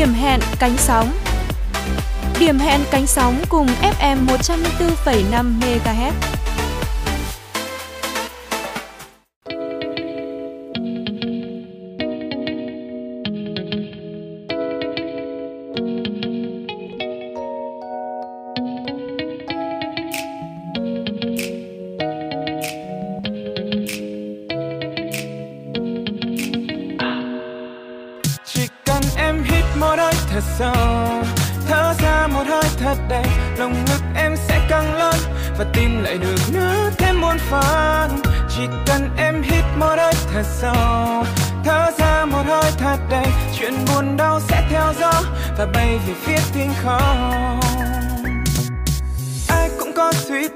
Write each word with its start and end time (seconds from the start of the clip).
Điểm 0.00 0.14
hẹn 0.14 0.40
cánh 0.58 0.76
sóng 0.78 1.12
Điểm 2.38 2.58
hẹn 2.58 2.80
cánh 2.90 3.06
sóng 3.06 3.42
cùng 3.48 3.66
FM 3.66 4.26
104,5 4.26 5.60
MHz. 5.60 6.29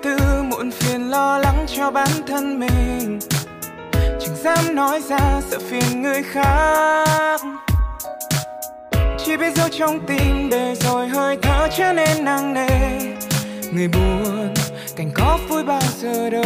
Tư 0.03 0.43
muộn 0.43 0.71
phiền 0.71 1.11
lo 1.11 1.39
lắng 1.39 1.67
cho 1.69 1.91
bản 1.91 2.09
thân 2.27 2.61
mình. 2.61 3.19
Chẳng 3.93 4.37
dám 4.37 4.75
nói 4.75 5.01
ra 5.09 5.41
sợ 5.51 5.59
phiền 5.59 6.03
người 6.03 6.23
khác. 6.23 7.41
Chỉ 9.19 9.37
biết 9.37 9.57
giấu 9.57 9.69
trong 9.69 10.07
tim 10.07 10.49
để 10.51 10.75
rồi 10.75 11.09
hơi 11.09 11.39
thở 11.43 11.69
trở 11.77 11.93
nên 11.93 12.25
nặng 12.25 12.55
nề. 12.55 13.01
Người 13.73 13.89
buồn, 13.89 14.55
cảnh 14.97 15.11
có 15.15 15.39
vui 15.49 15.63
bao 15.65 15.83
giờ 15.99 16.31
đâu. 16.31 16.45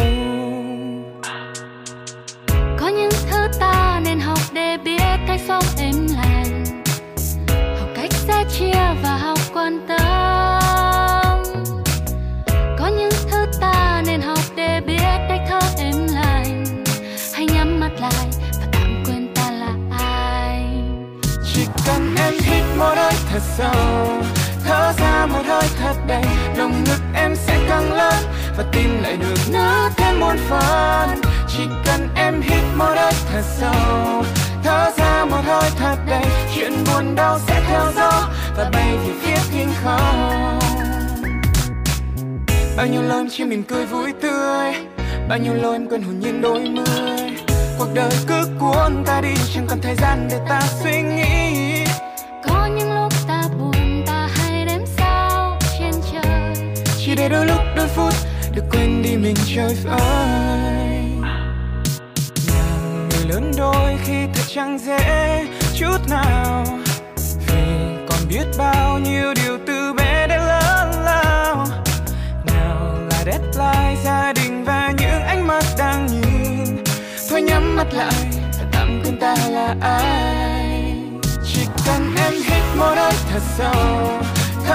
Có 2.79 2.87
những 2.87 3.11
thứ 3.29 3.37
ta 3.59 4.01
nên 4.05 4.19
học 4.19 4.39
để 4.53 4.77
biết 4.85 5.17
cách 5.27 5.39
sống 5.47 5.63
êm 5.77 6.07
lành. 6.15 6.65
Học 7.79 7.89
cách 7.95 8.11
sẻ 8.11 8.43
chia 8.59 8.95
và 9.03 9.17
học 9.17 9.39
quan 9.53 9.79
tâm. 9.87 10.48
Một 22.79 22.93
hơi 22.95 23.13
thật 23.31 23.41
sâu. 23.57 24.23
Thở 24.65 24.93
ra 24.97 25.25
một 25.25 25.41
hơi 25.47 25.69
thật 25.81 25.95
đầy. 26.07 26.23
Lòng 26.55 26.83
ngực 26.83 27.01
em 27.13 27.35
sẽ 27.35 27.59
căng 27.69 27.93
lớn 27.93 28.23
và 28.57 28.63
tim 28.71 29.03
lại 29.03 29.17
được 29.17 29.39
nở 29.51 29.89
thêm 29.97 30.19
muôn 30.19 30.37
phần. 30.49 31.21
Chỉ 31.47 31.63
cần 31.85 32.09
em 32.15 32.41
hít 32.41 32.63
một 32.75 32.93
hơi 32.95 33.13
thật 33.31 33.43
sâu. 33.57 34.23
Thở 34.63 34.91
ra 34.97 35.25
một 35.25 35.41
hơi 35.45 35.69
thật 35.79 35.95
đầy. 36.09 36.25
Chuyện 36.55 36.73
buồn 36.85 37.15
đau 37.15 37.39
sẽ 37.47 37.61
theo 37.67 37.91
gió 37.95 38.29
và 38.57 38.69
bay 38.73 38.97
về 38.97 39.13
phía 39.21 39.37
thiên 39.51 39.67
không. 39.83 40.59
Bao 42.77 42.87
nhiêu 42.87 43.01
lâu 43.01 43.17
em 43.19 43.27
chỉ 43.31 43.43
mỉm 43.43 43.63
cười 43.63 43.85
vui 43.85 44.13
tươi, 44.21 44.73
bao 45.29 45.37
nhiêu 45.37 45.53
lâu 45.53 45.71
em 45.71 45.87
quên 45.87 46.01
hồn 46.01 46.19
nhiên 46.19 46.41
đôi 46.41 46.59
mươi. 46.59 47.31
Cuộc 47.79 47.87
đời 47.93 48.11
cứ 48.27 48.47
cuốn 48.59 49.03
ta 49.05 49.21
đi, 49.21 49.33
chẳng 49.53 49.65
còn 49.67 49.79
thời 49.81 49.95
gian 49.95 50.27
để 50.31 50.39
ta 50.49 50.61
suy 50.83 51.01
nghĩ. 51.01 51.48
Phút 57.95 58.13
được 58.55 58.63
quên 58.71 59.01
đi 59.03 59.17
mình 59.17 59.35
chơi 59.55 59.75
vơi 59.83 59.99
làm 62.47 63.09
người 63.09 63.25
lớn 63.29 63.51
đôi 63.57 63.97
khi 64.05 64.25
thật 64.33 64.43
chẳng 64.55 64.79
dễ 64.79 65.45
chút 65.75 65.97
nào. 66.09 66.65
Vì 67.47 67.63
còn 68.09 68.19
biết 68.29 68.45
bao 68.57 68.99
nhiêu 68.99 69.33
điều 69.33 69.57
từ 69.67 69.93
bé 69.93 70.27
đến 70.27 70.39
lớn 70.39 70.91
lao. 71.05 71.67
Nào 72.45 72.99
là 73.11 73.23
deadline, 73.25 73.95
gia 74.03 74.33
đình 74.33 74.63
và 74.65 74.93
những 74.97 75.21
ánh 75.21 75.47
mắt 75.47 75.63
đang 75.77 76.07
nhìn. 76.07 76.83
Thôi 77.29 77.41
nhắm 77.41 77.75
mắt 77.75 77.87
lại 77.93 78.25
và 78.59 78.65
tạm 78.71 79.01
quên 79.03 79.19
ta 79.19 79.35
là 79.49 79.75
ai. 79.81 80.93
Chỉ 81.45 81.61
cần 81.85 82.15
em 82.17 82.33
hít 82.33 82.63
một 82.77 82.93
hơi 82.95 83.13
thật 83.31 83.41
sâu 83.57 84.21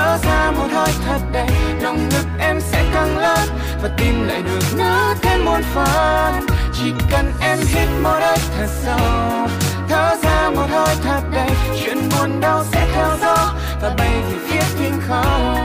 thở 0.04 0.18
ra 0.18 0.50
một 0.50 0.66
hơi 0.72 0.88
thật 1.06 1.20
đầy. 1.32 1.46
Lòng 1.80 2.08
ngực 2.08 2.26
em 2.38 2.60
sẽ 2.60 2.84
căng 2.94 3.18
lớn 3.18 3.48
và 3.82 3.88
tim 3.96 4.28
lại 4.28 4.42
được 4.42 4.76
nở 4.76 5.14
thêm 5.22 5.44
muôn 5.44 5.62
phần. 5.74 6.46
Chỉ 6.72 6.92
cần 7.10 7.32
em 7.40 7.58
hít 7.58 7.88
một 8.02 8.18
hơi 8.20 8.38
thật 8.58 8.66
sâu, 8.82 9.48
thở 9.88 10.16
ra 10.22 10.50
một 10.50 10.66
hơi 10.70 10.96
thật 11.04 11.20
đầy. 11.32 11.50
Chuyện 11.80 11.98
buồn 12.10 12.40
đau 12.40 12.64
sẽ 12.72 12.88
theo 12.94 13.08
gió 13.20 13.54
và 13.82 13.94
bay 13.98 14.10
về 14.10 14.38
phía 14.46 14.78
thiên 14.78 15.00
không. 15.08 15.63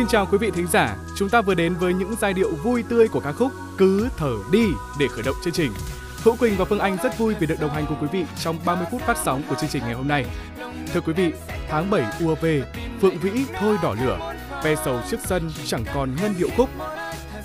Xin 0.00 0.08
chào 0.08 0.26
quý 0.26 0.38
vị 0.38 0.50
thính 0.50 0.66
giả, 0.66 0.96
chúng 1.16 1.28
ta 1.28 1.40
vừa 1.40 1.54
đến 1.54 1.74
với 1.74 1.94
những 1.94 2.14
giai 2.20 2.32
điệu 2.32 2.50
vui 2.62 2.82
tươi 2.82 3.08
của 3.08 3.20
ca 3.20 3.32
khúc 3.32 3.52
Cứ 3.78 4.08
thở 4.16 4.32
đi 4.52 4.66
để 4.98 5.08
khởi 5.08 5.22
động 5.22 5.34
chương 5.44 5.52
trình. 5.52 5.72
Hữu 6.22 6.36
Quỳnh 6.36 6.56
và 6.56 6.64
Phương 6.64 6.78
Anh 6.78 6.96
rất 7.02 7.18
vui 7.18 7.34
vì 7.40 7.46
được 7.46 7.60
đồng 7.60 7.70
hành 7.70 7.84
cùng 7.88 7.98
quý 8.00 8.06
vị 8.12 8.24
trong 8.40 8.56
30 8.64 8.86
phút 8.90 9.00
phát 9.00 9.16
sóng 9.24 9.42
của 9.48 9.54
chương 9.54 9.70
trình 9.70 9.82
ngày 9.82 9.94
hôm 9.94 10.08
nay. 10.08 10.26
Thưa 10.92 11.00
quý 11.00 11.12
vị, 11.12 11.32
tháng 11.68 11.90
7 11.90 12.04
ùa 12.20 12.34
về, 12.34 12.62
Phượng 13.00 13.18
Vĩ 13.18 13.44
thôi 13.60 13.76
đỏ 13.82 13.94
lửa, 14.04 14.34
ve 14.64 14.74
sầu 14.84 15.00
trước 15.10 15.20
sân 15.24 15.50
chẳng 15.66 15.84
còn 15.94 16.16
ngân 16.22 16.34
điệu 16.38 16.48
khúc. 16.56 16.68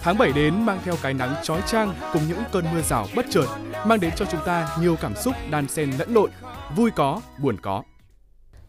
Tháng 0.02 0.18
7 0.18 0.32
đến 0.32 0.66
mang 0.66 0.80
theo 0.84 0.96
cái 1.02 1.14
nắng 1.14 1.36
chói 1.44 1.62
chang 1.68 1.94
cùng 2.14 2.22
những 2.28 2.44
cơn 2.52 2.66
mưa 2.74 2.82
rào 2.82 3.08
bất 3.16 3.26
chợt, 3.30 3.48
mang 3.86 4.00
đến 4.00 4.12
cho 4.16 4.26
chúng 4.32 4.42
ta 4.46 4.78
nhiều 4.82 4.98
cảm 5.02 5.16
xúc 5.16 5.36
đan 5.52 5.68
xen 5.68 5.92
lẫn 6.00 6.14
lộn, 6.14 6.30
vui 6.76 6.92
có, 6.92 7.22
buồn 7.38 7.58
có. 7.62 7.84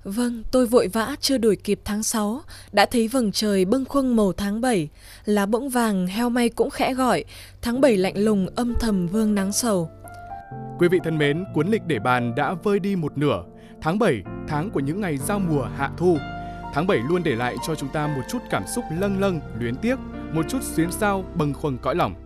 Vâng, 0.06 0.42
tôi 0.50 0.66
vội 0.66 0.88
vã 0.88 1.16
chưa 1.20 1.38
đuổi 1.38 1.56
kịp 1.56 1.80
tháng 1.84 2.02
6, 2.02 2.40
đã 2.72 2.86
thấy 2.86 3.08
vầng 3.08 3.32
trời 3.32 3.64
bâng 3.64 3.84
khuâng 3.84 4.16
màu 4.16 4.32
tháng 4.32 4.60
7, 4.60 4.88
lá 5.24 5.46
bỗng 5.46 5.68
vàng 5.68 6.06
heo 6.06 6.30
may 6.30 6.48
cũng 6.48 6.70
khẽ 6.70 6.94
gọi, 6.94 7.24
tháng 7.62 7.80
7 7.80 7.96
lạnh 7.96 8.18
lùng 8.18 8.46
âm 8.56 8.74
thầm 8.80 9.06
vương 9.06 9.34
nắng 9.34 9.52
sầu. 9.52 9.90
Quý 10.78 10.88
vị 10.88 10.98
thân 11.04 11.18
mến, 11.18 11.44
cuốn 11.54 11.68
lịch 11.68 11.82
để 11.86 11.98
bàn 11.98 12.34
đã 12.34 12.54
vơi 12.54 12.80
đi 12.80 12.96
một 12.96 13.18
nửa. 13.18 13.44
Tháng 13.80 13.98
7, 13.98 14.22
tháng 14.48 14.70
của 14.70 14.80
những 14.80 15.00
ngày 15.00 15.16
giao 15.16 15.38
mùa 15.38 15.68
hạ 15.76 15.90
thu. 15.96 16.18
Tháng 16.74 16.86
7 16.86 16.98
luôn 17.08 17.22
để 17.24 17.34
lại 17.34 17.56
cho 17.66 17.74
chúng 17.74 17.88
ta 17.88 18.06
một 18.06 18.22
chút 18.30 18.42
cảm 18.50 18.62
xúc 18.74 18.84
lâng 19.00 19.20
lâng, 19.20 19.40
luyến 19.60 19.76
tiếc, 19.76 19.96
một 20.32 20.42
chút 20.48 20.62
xuyến 20.62 20.92
sao 20.92 21.24
bâng 21.34 21.54
khuâng 21.54 21.78
cõi 21.78 21.94
lòng. 21.94 22.25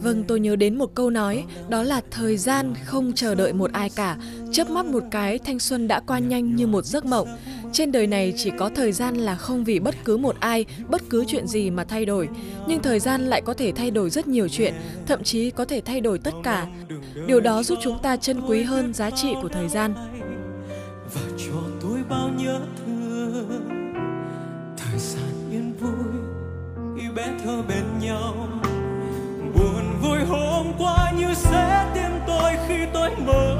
Vâng, 0.00 0.24
tôi 0.24 0.40
nhớ 0.40 0.56
đến 0.56 0.78
một 0.78 0.94
câu 0.94 1.10
nói, 1.10 1.44
đó 1.68 1.82
là 1.82 2.00
thời 2.10 2.36
gian 2.36 2.74
không 2.84 3.12
chờ 3.12 3.34
đợi 3.34 3.52
một 3.52 3.72
ai 3.72 3.90
cả. 3.90 4.16
Chớp 4.52 4.70
mắt 4.70 4.86
một 4.86 5.02
cái, 5.10 5.38
thanh 5.38 5.58
xuân 5.58 5.88
đã 5.88 6.00
qua 6.00 6.18
nhanh 6.18 6.56
như 6.56 6.66
một 6.66 6.84
giấc 6.84 7.04
mộng. 7.04 7.28
Trên 7.72 7.92
đời 7.92 8.06
này 8.06 8.32
chỉ 8.36 8.50
có 8.58 8.70
thời 8.74 8.92
gian 8.92 9.16
là 9.16 9.36
không 9.36 9.64
vì 9.64 9.78
bất 9.78 9.94
cứ 10.04 10.16
một 10.16 10.36
ai, 10.40 10.64
bất 10.88 11.02
cứ 11.10 11.24
chuyện 11.28 11.46
gì 11.46 11.70
mà 11.70 11.84
thay 11.84 12.04
đổi. 12.04 12.28
Nhưng 12.68 12.82
thời 12.82 13.00
gian 13.00 13.26
lại 13.26 13.42
có 13.42 13.54
thể 13.54 13.72
thay 13.72 13.90
đổi 13.90 14.10
rất 14.10 14.28
nhiều 14.28 14.48
chuyện, 14.48 14.74
thậm 15.06 15.22
chí 15.22 15.50
có 15.50 15.64
thể 15.64 15.80
thay 15.84 16.00
đổi 16.00 16.18
tất 16.18 16.34
cả. 16.42 16.66
Điều 17.26 17.40
đó 17.40 17.62
giúp 17.62 17.78
chúng 17.82 17.98
ta 18.02 18.16
trân 18.16 18.40
quý 18.40 18.62
hơn 18.62 18.94
giá 18.94 19.10
trị 19.10 19.34
của 19.42 19.48
thời 19.48 19.68
gian. 19.68 19.94
và 21.14 21.20
cho 21.38 21.54
tôi 21.82 21.98
bao 22.10 22.30
nhớ 22.38 22.60
thương 22.76 23.60
thời 24.76 24.98
gian 24.98 25.50
yên 25.50 25.72
vui 25.80 26.12
khi 26.96 27.08
bé 27.16 27.32
thơ 27.44 27.62
bên 27.68 27.84
nhau 28.00 28.48
buồn 29.62 30.00
vui 30.00 30.18
hôm 30.28 30.66
qua 30.78 31.10
như 31.18 31.34
sẽ 31.34 31.86
tim 31.94 32.10
tôi 32.26 32.52
khi 32.68 32.74
tôi 32.92 33.10
mơ. 33.16 33.56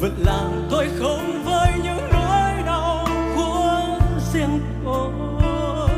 Vẫn 0.00 0.14
làm 0.18 0.68
tôi 0.70 0.88
không 0.98 1.42
với 1.44 1.72
những 1.84 2.08
nỗi 2.12 2.62
đau 2.66 3.06
của 3.36 3.98
riêng 4.32 4.60
tôi. 4.84 5.90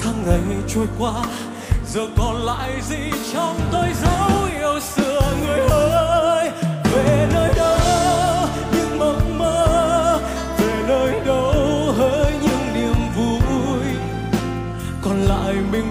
Tháng 0.00 0.14
ngày 0.26 0.58
trôi 0.68 0.86
qua, 0.98 1.12
giờ 1.86 2.06
còn 2.16 2.34
lại 2.36 2.80
gì 2.82 3.10
trong 3.32 3.56
tôi 3.72 3.88
dấu 4.02 4.30
yêu 4.58 4.80
xưa 4.80 5.20
người 5.46 5.60
ơi? 5.68 6.50
Về 6.92 7.23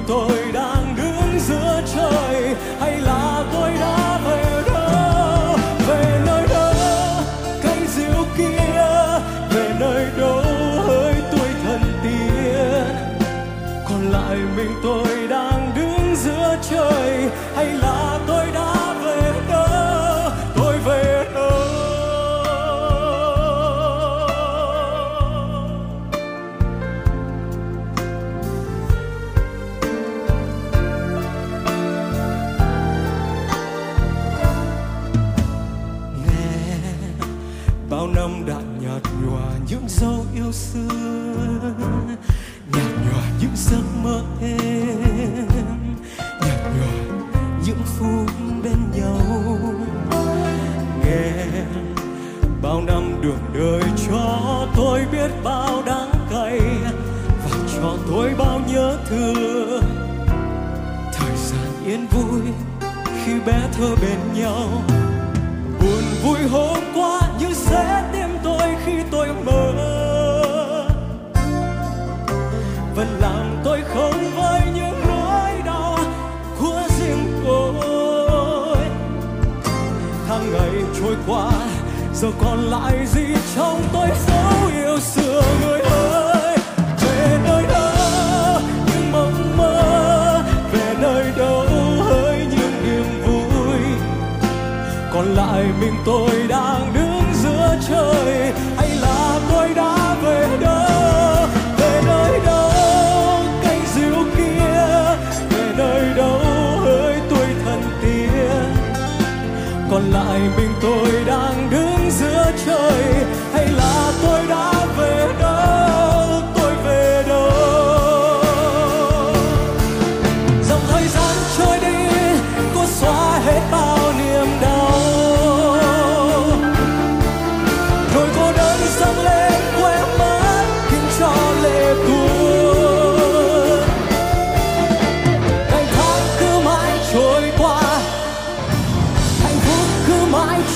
estoy. 0.04 0.43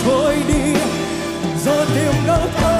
Trôi 0.06 0.36
đi. 0.48 0.74
Giờ 1.66 1.86
tìm 1.96 2.14
đâu 2.28 2.42
thôi. 2.62 2.77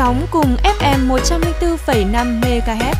Sóng 0.00 0.26
cùng 0.30 0.56
FM 0.80 1.08
104,5 1.08 2.40
MHz. 2.40 2.94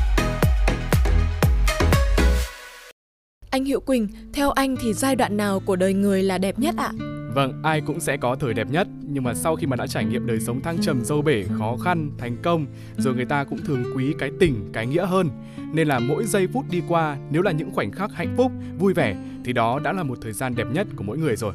Anh 3.51 3.65
Hiệu 3.65 3.81
Quỳnh, 3.81 4.09
theo 4.33 4.51
anh 4.51 4.77
thì 4.83 4.93
giai 4.93 5.17
đoạn 5.17 5.37
nào 5.37 5.61
của 5.61 5.77
đời 5.77 5.95
người 5.95 6.23
là 6.23 6.39
đẹp 6.39 6.59
nhất 6.59 6.75
ạ? 6.79 6.93
Vâng, 7.35 7.63
ai 7.63 7.81
cũng 7.81 8.01
sẽ 8.01 8.17
có 8.17 8.37
thời 8.41 8.55
đẹp 8.55 8.67
nhất, 8.71 8.89
nhưng 9.03 9.25
mà 9.25 9.35
sau 9.35 9.57
khi 9.57 9.67
mà 9.67 9.77
đã 9.77 9.87
trải 9.87 10.05
nghiệm 10.05 10.27
đời 10.27 10.41
sống 10.41 10.63
thăng 10.63 10.79
trầm 10.81 11.05
dâu 11.05 11.23
bể, 11.23 11.45
khó 11.59 11.77
khăn, 11.85 12.11
thành 12.19 12.37
công, 12.43 12.67
rồi 12.97 13.15
người 13.15 13.25
ta 13.25 13.45
cũng 13.45 13.59
thường 13.67 13.85
quý 13.97 14.15
cái 14.19 14.31
tình, 14.41 14.71
cái 14.73 14.87
nghĩa 14.87 15.07
hơn. 15.07 15.29
Nên 15.73 15.89
là 15.89 15.99
mỗi 15.99 16.25
giây 16.25 16.49
phút 16.53 16.65
đi 16.71 16.83
qua, 16.89 17.17
nếu 17.31 17.43
là 17.43 17.53
những 17.53 17.75
khoảnh 17.75 17.93
khắc 17.93 18.13
hạnh 18.13 18.35
phúc, 18.37 18.53
vui 18.79 18.95
vẻ, 18.95 19.17
thì 19.45 19.53
đó 19.53 19.81
đã 19.85 19.93
là 19.93 20.03
một 20.03 20.19
thời 20.23 20.33
gian 20.33 20.55
đẹp 20.55 20.67
nhất 20.73 20.87
của 20.97 21.05
mỗi 21.05 21.19
người 21.19 21.37
rồi. 21.37 21.55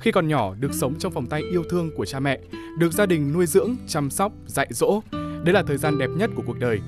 Khi 0.00 0.12
còn 0.12 0.28
nhỏ, 0.28 0.54
được 0.60 0.74
sống 0.74 0.98
trong 0.98 1.12
vòng 1.12 1.26
tay 1.26 1.42
yêu 1.50 1.64
thương 1.70 1.90
của 1.96 2.04
cha 2.04 2.20
mẹ, 2.20 2.40
được 2.78 2.92
gia 2.92 3.06
đình 3.06 3.32
nuôi 3.32 3.46
dưỡng, 3.46 3.76
chăm 3.86 4.10
sóc, 4.10 4.32
dạy 4.46 4.68
dỗ, 4.70 5.02
đấy 5.12 5.54
là 5.54 5.62
thời 5.62 5.76
gian 5.76 5.98
đẹp 5.98 6.10
nhất 6.16 6.30
của 6.34 6.42
cuộc 6.46 6.58
đời. 6.58 6.80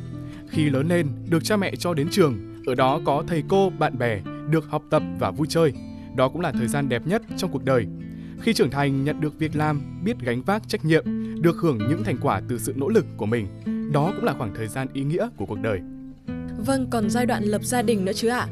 Khi 0.49 0.71
lớn 0.71 0.88
lên, 0.88 1.07
được 1.28 1.45
cha 1.45 1.57
mẹ 1.57 1.76
cho 1.76 1.95
đến 1.95 2.09
trường, 2.11 2.62
ở 2.66 2.75
đó 2.75 3.00
có 3.04 3.25
thầy 3.26 3.42
cô, 3.49 3.71
bạn 3.78 3.99
bè, 3.99 4.21
được 4.50 4.64
học 4.71 4.83
tập 4.90 5.02
và 5.19 5.31
vui 5.31 5.47
chơi. 5.50 5.73
Đó 6.16 6.28
cũng 6.28 6.40
là 6.40 6.52
thời 6.52 6.69
gian 6.69 6.88
đẹp 6.88 7.07
nhất 7.07 7.23
trong 7.37 7.52
cuộc 7.52 7.64
đời. 7.64 7.87
Khi 8.40 8.52
trưởng 8.52 8.71
thành 8.71 9.04
nhận 9.04 9.21
được 9.21 9.38
việc 9.38 9.57
làm, 9.57 9.83
biết 10.04 10.16
gánh 10.21 10.42
vác 10.42 10.69
trách 10.69 10.85
nhiệm, 10.85 11.04
được 11.42 11.57
hưởng 11.57 11.78
những 11.78 12.04
thành 12.04 12.16
quả 12.23 12.40
từ 12.49 12.59
sự 12.59 12.75
nỗ 12.76 12.88
lực 12.88 13.07
của 13.16 13.26
mình, 13.26 13.47
đó 13.92 14.12
cũng 14.16 14.25
là 14.25 14.35
khoảng 14.38 14.54
thời 14.54 14.69
gian 14.69 14.88
ý 14.92 15.04
nghĩa 15.04 15.28
của 15.37 15.47
cuộc 15.47 15.59
đời. 15.62 15.81
Vâng, 16.66 16.87
còn 16.90 17.11
giai 17.11 17.26
đoạn 17.26 17.45
lập 17.45 17.64
gia 17.64 17.83
đình 17.83 18.04
nữa 18.04 18.12
chứ 18.12 18.28
ạ? 18.28 18.47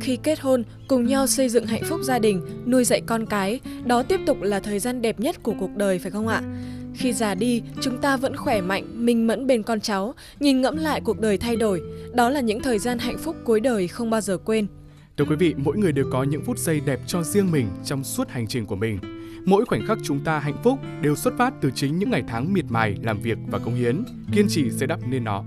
Khi 0.00 0.18
kết 0.22 0.40
hôn, 0.40 0.62
cùng 0.88 1.06
nhau 1.06 1.26
xây 1.26 1.48
dựng 1.48 1.66
hạnh 1.66 1.82
phúc 1.84 2.00
gia 2.02 2.18
đình, 2.18 2.42
nuôi 2.66 2.84
dạy 2.84 3.00
con 3.06 3.26
cái, 3.26 3.60
đó 3.86 4.02
tiếp 4.02 4.20
tục 4.26 4.42
là 4.42 4.60
thời 4.60 4.78
gian 4.78 5.02
đẹp 5.02 5.20
nhất 5.20 5.42
của 5.42 5.54
cuộc 5.60 5.76
đời 5.76 5.98
phải 5.98 6.10
không 6.10 6.28
ạ? 6.28 6.42
Khi 6.94 7.12
già 7.12 7.34
đi, 7.34 7.62
chúng 7.80 7.98
ta 7.98 8.16
vẫn 8.16 8.36
khỏe 8.36 8.60
mạnh, 8.60 9.06
minh 9.06 9.26
mẫn 9.26 9.46
bên 9.46 9.62
con 9.62 9.80
cháu, 9.80 10.14
nhìn 10.40 10.60
ngẫm 10.60 10.76
lại 10.76 11.00
cuộc 11.00 11.20
đời 11.20 11.38
thay 11.38 11.56
đổi. 11.56 11.82
Đó 12.14 12.30
là 12.30 12.40
những 12.40 12.62
thời 12.62 12.78
gian 12.78 12.98
hạnh 12.98 13.18
phúc 13.18 13.36
cuối 13.44 13.60
đời 13.60 13.88
không 13.88 14.10
bao 14.10 14.20
giờ 14.20 14.38
quên. 14.38 14.66
Thưa 15.16 15.24
quý 15.24 15.36
vị, 15.36 15.54
mỗi 15.56 15.76
người 15.76 15.92
đều 15.92 16.04
có 16.12 16.22
những 16.22 16.44
phút 16.44 16.58
giây 16.58 16.80
đẹp 16.86 17.00
cho 17.06 17.22
riêng 17.22 17.50
mình 17.52 17.68
trong 17.84 18.04
suốt 18.04 18.28
hành 18.28 18.46
trình 18.46 18.66
của 18.66 18.76
mình. 18.76 18.98
Mỗi 19.44 19.64
khoảnh 19.64 19.86
khắc 19.86 19.98
chúng 20.04 20.20
ta 20.24 20.38
hạnh 20.38 20.56
phúc 20.64 20.78
đều 21.02 21.16
xuất 21.16 21.34
phát 21.38 21.54
từ 21.60 21.70
chính 21.74 21.98
những 21.98 22.10
ngày 22.10 22.22
tháng 22.28 22.52
miệt 22.52 22.64
mài 22.68 22.96
làm 23.02 23.20
việc 23.20 23.38
và 23.50 23.58
công 23.58 23.74
hiến, 23.74 24.04
kiên 24.32 24.46
trì 24.48 24.70
xây 24.70 24.86
đắp 24.86 25.00
nên 25.08 25.24
nó. 25.24 25.44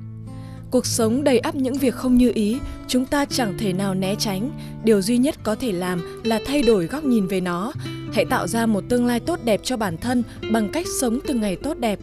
Cuộc 0.71 0.85
sống 0.85 1.23
đầy 1.23 1.39
ắp 1.39 1.55
những 1.55 1.77
việc 1.77 1.95
không 1.95 2.17
như 2.17 2.31
ý, 2.35 2.59
chúng 2.87 3.05
ta 3.05 3.25
chẳng 3.25 3.57
thể 3.57 3.73
nào 3.73 3.93
né 3.93 4.15
tránh. 4.15 4.51
Điều 4.83 5.01
duy 5.01 5.17
nhất 5.17 5.35
có 5.43 5.55
thể 5.55 5.71
làm 5.71 6.21
là 6.23 6.39
thay 6.45 6.61
đổi 6.61 6.85
góc 6.85 7.03
nhìn 7.03 7.27
về 7.27 7.41
nó. 7.41 7.73
Hãy 8.13 8.25
tạo 8.25 8.47
ra 8.47 8.65
một 8.65 8.83
tương 8.89 9.05
lai 9.05 9.19
tốt 9.19 9.39
đẹp 9.43 9.59
cho 9.63 9.77
bản 9.77 9.97
thân 9.97 10.23
bằng 10.51 10.69
cách 10.73 10.85
sống 11.01 11.19
từng 11.27 11.41
ngày 11.41 11.55
tốt 11.55 11.77
đẹp. 11.79 11.99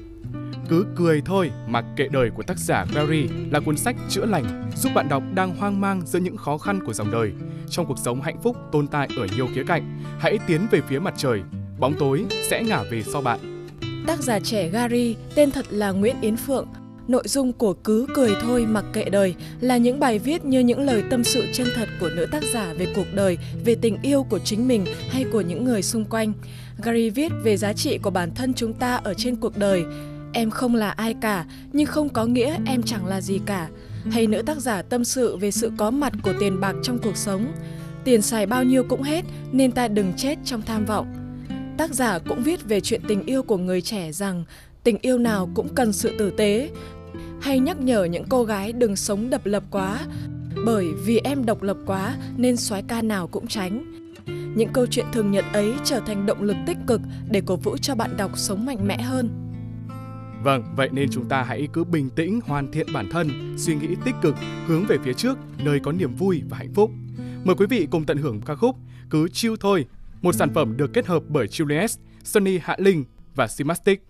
Cứ 0.69 0.87
cười 0.97 1.23
thôi, 1.25 1.51
mặc 1.69 1.85
kệ 1.97 2.09
đời 2.13 2.31
của 2.31 2.43
tác 2.43 2.59
giả 2.59 2.87
Gary 2.95 3.29
là 3.51 3.61
cuốn 3.61 3.77
sách 3.77 3.97
chữa 4.09 4.27
lành, 4.27 4.71
giúp 4.77 4.93
bạn 4.95 5.09
đọc 5.09 5.23
đang 5.35 5.57
hoang 5.57 5.81
mang 5.81 6.03
giữa 6.07 6.19
những 6.19 6.37
khó 6.37 6.59
khăn 6.59 6.81
của 6.87 6.93
dòng 6.93 7.11
đời. 7.11 7.33
Trong 7.71 7.87
cuộc 7.87 7.99
sống 7.99 8.21
hạnh 8.21 8.43
phúc 8.43 8.57
tồn 8.73 8.87
tại 8.87 9.09
ở 9.17 9.27
nhiều 9.37 9.49
khía 9.55 9.65
cạnh, 9.67 10.03
hãy 10.19 10.39
tiến 10.47 10.67
về 10.71 10.81
phía 10.89 10.99
mặt 10.99 11.15
trời, 11.17 11.41
bóng 11.79 11.95
tối 11.99 12.25
sẽ 12.51 12.63
ngả 12.63 12.83
về 12.91 13.03
sau 13.13 13.23
bạn. 13.23 13.69
Tác 14.07 14.19
giả 14.19 14.41
trẻ 14.41 14.69
Gary, 14.69 15.17
tên 15.35 15.51
thật 15.51 15.67
là 15.71 15.91
Nguyễn 15.91 16.17
Yến 16.21 16.37
Phượng. 16.37 16.67
Nội 17.09 17.23
dung 17.27 17.53
của 17.53 17.73
Cứ 17.73 18.07
cười 18.15 18.31
thôi 18.43 18.67
mặc 18.67 18.85
kệ 18.93 19.05
đời 19.05 19.35
là 19.61 19.77
những 19.77 20.01
bài 20.01 20.19
viết 20.19 20.45
như 20.45 20.61
những 20.61 20.81
lời 20.81 21.03
tâm 21.11 21.25
sự 21.25 21.45
chân 21.53 21.67
thật 21.75 21.89
của 22.01 22.09
nữ 22.09 22.27
tác 22.33 22.43
giả 22.53 22.73
về 22.79 22.87
cuộc 22.97 23.07
đời, 23.15 23.39
về 23.65 23.75
tình 23.75 23.99
yêu 24.03 24.27
của 24.31 24.39
chính 24.39 24.69
mình 24.69 24.85
hay 25.11 25.25
của 25.33 25.41
những 25.41 25.65
người 25.65 25.83
xung 25.83 26.05
quanh. 26.05 26.33
Gary 26.83 27.11
viết 27.11 27.33
về 27.45 27.57
giá 27.57 27.73
trị 27.73 27.99
của 27.99 28.11
bản 28.11 28.31
thân 28.35 28.55
chúng 28.55 28.73
ta 28.73 28.97
ở 28.97 29.15
trên 29.15 29.37
cuộc 29.37 29.57
đời. 29.57 29.85
Em 30.33 30.51
không 30.51 30.75
là 30.75 30.91
ai 30.91 31.15
cả, 31.21 31.47
nhưng 31.73 31.87
không 31.87 32.09
có 32.09 32.27
nghĩa 32.27 32.57
em 32.67 32.83
chẳng 32.83 33.07
là 33.07 33.21
gì 33.21 33.41
cả. 33.47 33.69
Hay 34.11 34.27
nữ 34.27 34.43
tác 34.43 34.59
giả 34.59 34.83
tâm 34.83 35.05
sự 35.05 35.37
về 35.37 35.51
sự 35.51 35.73
có 35.77 35.91
mặt 35.91 36.13
của 36.23 36.33
tiền 36.41 36.61
bạc 36.61 36.75
trong 36.83 36.99
cuộc 36.99 37.17
sống. 37.17 37.53
Tiền 38.05 38.23
xài 38.23 38.47
bao 38.47 38.65
nhiêu 38.65 38.85
cũng 38.89 39.03
hết 39.03 39.25
nên 39.53 39.73
ta 39.73 39.89
đừng 39.89 40.13
chết 40.17 40.39
trong 40.45 40.63
tham 40.63 40.85
vọng. 40.85 41.07
Tác 41.79 41.95
giả 41.95 42.19
cũng 42.19 42.43
viết 42.43 42.69
về 42.69 42.81
chuyện 42.81 43.01
tình 43.09 43.27
yêu 43.27 43.43
của 43.43 43.57
người 43.57 43.81
trẻ 43.81 44.13
rằng 44.13 44.45
tình 44.85 44.99
yêu 45.03 45.19
nào 45.19 45.51
cũng 45.55 45.75
cần 45.75 45.93
sự 45.93 46.19
tử 46.19 46.31
tế, 46.31 46.71
hay 47.41 47.61
nhắc 47.61 47.81
nhở 47.81 48.05
những 48.05 48.25
cô 48.29 48.45
gái 48.45 48.73
đừng 48.73 48.97
sống 48.97 49.31
độc 49.31 49.47
lập 49.47 49.63
quá, 49.71 50.01
bởi 50.65 50.87
vì 51.05 51.19
em 51.19 51.47
độc 51.47 51.63
lập 51.63 51.77
quá 51.87 52.17
nên 52.37 52.57
soái 52.57 52.83
ca 52.83 53.03
nào 53.03 53.29
cũng 53.29 53.47
tránh. 53.47 53.95
Những 54.57 54.73
câu 54.73 54.87
chuyện 54.87 55.07
thường 55.13 55.31
nhật 55.31 55.45
ấy 55.53 55.73
trở 55.85 56.01
thành 56.07 56.27
động 56.27 56.43
lực 56.43 56.57
tích 56.67 56.79
cực 56.87 57.01
để 57.31 57.43
cổ 57.47 57.57
vũ 57.57 57.77
cho 57.77 57.95
bạn 57.95 58.17
đọc 58.17 58.39
sống 58.39 58.67
mạnh 58.67 58.87
mẽ 58.87 59.03
hơn. 59.03 59.31
Vâng, 60.43 60.63
vậy 60.77 60.89
nên 60.93 61.09
chúng 61.11 61.29
ta 61.29 61.43
hãy 61.43 61.69
cứ 61.73 61.85
bình 61.85 62.11
tĩnh 62.11 62.41
hoàn 62.45 62.73
thiện 62.73 62.87
bản 62.93 63.09
thân, 63.11 63.55
suy 63.59 63.75
nghĩ 63.75 63.89
tích 64.05 64.15
cực, 64.23 64.35
hướng 64.67 64.85
về 64.89 64.97
phía 65.05 65.13
trước, 65.13 65.39
nơi 65.65 65.81
có 65.81 65.93
niềm 65.93 66.15
vui 66.15 66.43
và 66.49 66.57
hạnh 66.57 66.75
phúc. 66.75 66.91
Mời 67.45 67.57
quý 67.57 67.67
vị 67.71 67.87
cùng 67.91 68.07
tận 68.07 68.19
hưởng 68.19 68.41
ca 68.41 68.55
khúc 68.55 68.77
Cứ 69.11 69.29
chiêu 69.29 69.57
thôi, 69.61 69.87
một 70.23 70.35
sản 70.35 70.55
phẩm 70.55 70.77
được 70.77 70.93
kết 70.93 71.07
hợp 71.07 71.23
bởi 71.29 71.47
Julius, 71.47 71.99
Sunny 72.25 72.59
Hạ 72.63 72.77
Linh 72.79 73.05
và 73.35 73.49
Simastic. 73.49 74.08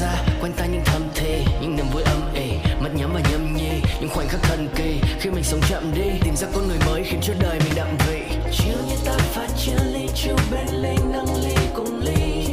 Ra, 0.00 0.22
quanh 0.40 0.52
ta 0.52 0.66
những 0.66 0.82
thầm 0.84 1.02
thề 1.14 1.44
những 1.60 1.76
niềm 1.76 1.86
vui 1.92 2.02
âm 2.02 2.34
ỉ, 2.34 2.50
mắt 2.80 2.90
nhắm 2.94 3.10
và 3.14 3.20
nhâm 3.30 3.56
nhi, 3.56 3.80
những 4.00 4.10
khoảnh 4.10 4.28
khắc 4.28 4.42
thần 4.42 4.68
kỳ. 4.76 5.00
Khi 5.20 5.30
mình 5.30 5.44
sống 5.44 5.60
chậm 5.68 5.94
đi, 5.94 6.10
tìm 6.24 6.36
ra 6.36 6.48
con 6.54 6.68
người 6.68 6.78
mới 6.86 7.04
khiến 7.04 7.20
cho 7.22 7.34
đời 7.40 7.58
mình 7.64 7.72
đậm 7.76 7.88
vị. 8.06 8.22
Chiều 8.52 8.78
như 8.88 8.96
ta 9.04 9.16
phát 9.18 9.48
chia 9.58 9.84
ly 9.92 10.08
chiều 10.14 10.36
bên 10.50 10.66
ly 10.72 10.96
nâng 11.12 11.42
ly 11.44 11.54
cùng 11.74 12.00
ly 12.04 12.46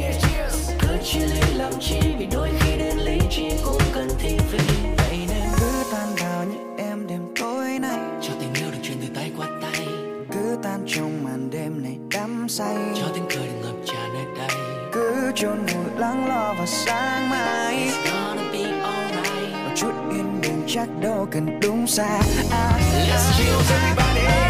cứ 0.80 0.88
chia 1.04 1.26
ly 1.26 1.54
làm 1.54 1.72
chi 1.80 2.00
vì 2.18 2.26
đôi 2.32 2.48
khi 2.60 2.76
đến 2.78 2.96
ly 2.98 3.18
trí 3.30 3.50
cũng 3.64 3.82
cần 3.94 4.08
thi 4.18 4.36
vị. 4.52 4.58
Vậy 4.96 5.18
nên 5.28 5.48
cứ 5.60 5.84
tan 5.92 6.14
vào 6.14 6.44
những 6.44 6.76
em 6.78 7.06
đêm 7.06 7.20
tối 7.40 7.78
này 7.80 7.98
cho 8.22 8.32
tình 8.40 8.54
yêu 8.54 8.70
được 8.70 8.78
truyền 8.82 8.98
từ 9.00 9.06
tay 9.14 9.32
qua 9.36 9.46
tay. 9.62 9.86
Cứ 10.32 10.58
tan 10.62 10.84
trong 10.86 11.24
màn 11.24 11.50
đêm 11.50 11.82
này 11.82 11.96
đắm 12.14 12.46
say. 12.48 12.76
Cho 12.94 13.06
tiếng 13.14 13.26
cười 13.30 13.46
được 13.46 13.58
ngập 13.62 13.76
tràn 13.86 14.14
nơi 14.14 14.24
đây. 14.38 14.58
Cứ 14.92 15.32
chôn 15.34 15.66
vùi 15.66 15.98
lắng 15.98 16.28
lo 16.28 16.54
và 16.58 16.66
sáng 16.66 17.15
đúng 21.62 21.86
xa. 21.86 22.04
À, 22.04 22.18
à, 22.50 22.78
let's 23.08 23.36
chill 23.36 23.60
everybody. 23.60 24.45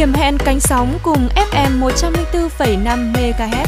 Điểm 0.00 0.12
hẹn 0.12 0.36
cánh 0.38 0.60
sóng 0.60 0.98
cùng 1.02 1.28
FM 1.52 1.80
104,5 1.80 3.12
MHz. 3.12 3.66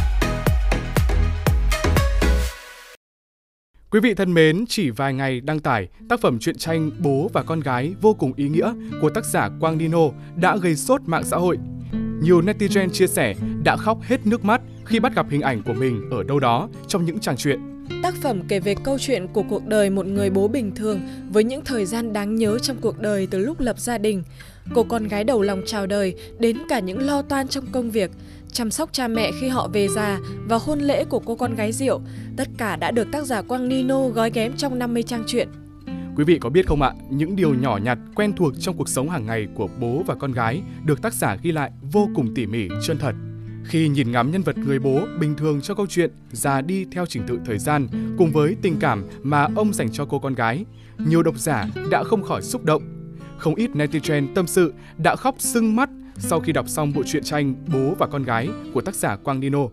Quý 3.91 4.01
vị 4.01 4.15
thân 4.15 4.35
mến, 4.35 4.65
chỉ 4.69 4.91
vài 4.91 5.15
ngày 5.15 5.41
đăng 5.41 5.61
tải, 5.61 5.89
tác 6.09 6.21
phẩm 6.21 6.39
truyện 6.39 6.59
tranh 6.59 6.91
Bố 6.99 7.31
và 7.33 7.43
con 7.43 7.61
gái 7.61 7.95
vô 8.01 8.15
cùng 8.15 8.33
ý 8.37 8.49
nghĩa 8.49 8.73
của 9.01 9.11
tác 9.11 9.25
giả 9.25 9.49
Quang 9.61 9.79
Nino 9.79 10.09
đã 10.37 10.57
gây 10.57 10.77
sốt 10.77 11.01
mạng 11.07 11.25
xã 11.25 11.37
hội. 11.37 11.59
Nhiều 12.23 12.41
netizen 12.41 12.89
chia 12.91 13.07
sẻ 13.07 13.35
đã 13.65 13.77
khóc 13.77 13.99
hết 14.03 14.27
nước 14.27 14.45
mắt 14.45 14.61
khi 14.85 15.01
bắt 15.01 15.15
gặp 15.15 15.27
hình 15.31 15.41
ảnh 15.41 15.63
của 15.63 15.75
mình 15.75 16.11
ở 16.11 16.23
đâu 16.23 16.41
đó 16.41 16.69
trong 16.89 17.05
những 17.05 17.19
trang 17.19 17.37
truyện. 17.37 17.72
Tác 18.03 18.15
phẩm 18.15 18.43
kể 18.49 18.61
về 18.61 18.75
câu 18.85 18.99
chuyện 18.99 19.27
của 19.33 19.43
cuộc 19.43 19.67
đời 19.67 19.91
một 19.91 20.07
người 20.07 20.31
bố 20.31 20.49
bình 20.49 20.75
thường 20.75 21.01
với 21.31 21.45
những 21.45 21.65
thời 21.65 21.87
gian 21.87 22.13
đáng 22.13 22.37
nhớ 22.37 22.59
trong 22.59 22.77
cuộc 22.81 22.99
đời 22.99 23.29
từ 23.31 23.39
lúc 23.39 23.61
lập 23.61 23.79
gia 23.79 23.99
đình. 23.99 24.23
Cô 24.75 24.83
con 24.83 25.09
gái 25.09 25.25
đầu 25.25 25.43
lòng 25.43 25.63
chào 25.67 25.87
đời 25.87 26.15
đến 26.39 26.59
cả 26.69 26.79
những 26.79 27.07
lo 27.07 27.23
toan 27.23 27.49
trong 27.49 27.65
công 27.73 27.91
việc, 27.91 28.11
chăm 28.53 28.71
sóc 28.71 28.93
cha 28.93 29.09
mẹ 29.09 29.31
khi 29.41 29.49
họ 29.49 29.69
về 29.69 29.89
già 29.89 30.19
và 30.49 30.59
hôn 30.59 30.81
lễ 30.81 31.05
của 31.05 31.19
cô 31.19 31.35
con 31.35 31.55
gái 31.55 31.73
Diệu. 31.73 32.01
Tất 32.37 32.49
cả 32.59 32.77
đã 32.77 32.91
được 32.91 33.09
tác 33.13 33.25
giả 33.25 33.43
Quang 33.43 33.69
Nino 33.69 34.09
gói 34.09 34.31
ghém 34.31 34.53
trong 34.57 34.79
50 34.79 35.03
trang 35.03 35.25
truyện. 35.27 35.49
Quý 36.17 36.25
vị 36.25 36.39
có 36.41 36.51
biết 36.51 36.67
không 36.67 36.83
ạ, 36.83 36.93
những 37.11 37.37
điều 37.37 37.55
nhỏ 37.55 37.79
nhặt 37.83 37.99
quen 38.15 38.33
thuộc 38.37 38.53
trong 38.61 38.77
cuộc 38.77 38.89
sống 38.89 39.11
hàng 39.11 39.27
ngày 39.27 39.47
của 39.55 39.69
bố 39.81 40.03
và 40.07 40.15
con 40.15 40.33
gái 40.33 40.63
được 40.85 41.03
tác 41.03 41.15
giả 41.15 41.37
ghi 41.43 41.53
lại 41.53 41.71
vô 41.93 42.09
cùng 42.15 42.35
tỉ 42.35 42.47
mỉ, 42.47 42.69
chân 42.87 42.99
thật. 42.99 43.13
Khi 43.65 43.89
nhìn 43.89 44.13
ngắm 44.13 44.31
nhân 44.31 44.43
vật 44.43 44.59
người 44.59 44.79
bố 44.79 45.01
bình 45.21 45.35
thường 45.37 45.61
cho 45.61 45.75
câu 45.75 45.87
chuyện 45.87 46.11
già 46.33 46.61
đi 46.61 46.87
theo 46.93 47.07
trình 47.07 47.23
tự 47.27 47.39
thời 47.45 47.59
gian 47.59 47.89
cùng 48.19 48.33
với 48.33 48.57
tình 48.63 48.77
cảm 48.81 49.05
mà 49.23 49.49
ông 49.55 49.73
dành 49.73 49.93
cho 49.93 50.05
cô 50.05 50.19
con 50.19 50.35
gái, 50.35 50.65
nhiều 50.99 51.23
độc 51.23 51.39
giả 51.39 51.67
đã 51.91 52.05
không 52.05 52.23
khỏi 52.23 52.43
xúc 52.43 52.65
động. 52.65 52.83
Không 53.39 53.55
ít 53.55 53.71
netizen 53.71 54.35
tâm 54.35 54.47
sự 54.47 54.75
đã 54.99 55.17
khóc 55.17 55.35
sưng 55.39 55.77
mắt 55.77 55.91
sau 56.19 56.41
khi 56.41 56.53
đọc 56.53 56.69
xong 56.69 56.93
bộ 56.93 57.03
truyện 57.07 57.23
tranh 57.23 57.55
Bố 57.73 57.95
và 57.99 58.07
con 58.07 58.23
gái 58.23 58.49
của 58.75 58.81
tác 58.81 58.95
giả 58.95 59.17
Quang 59.17 59.41
Nino. 59.41 59.67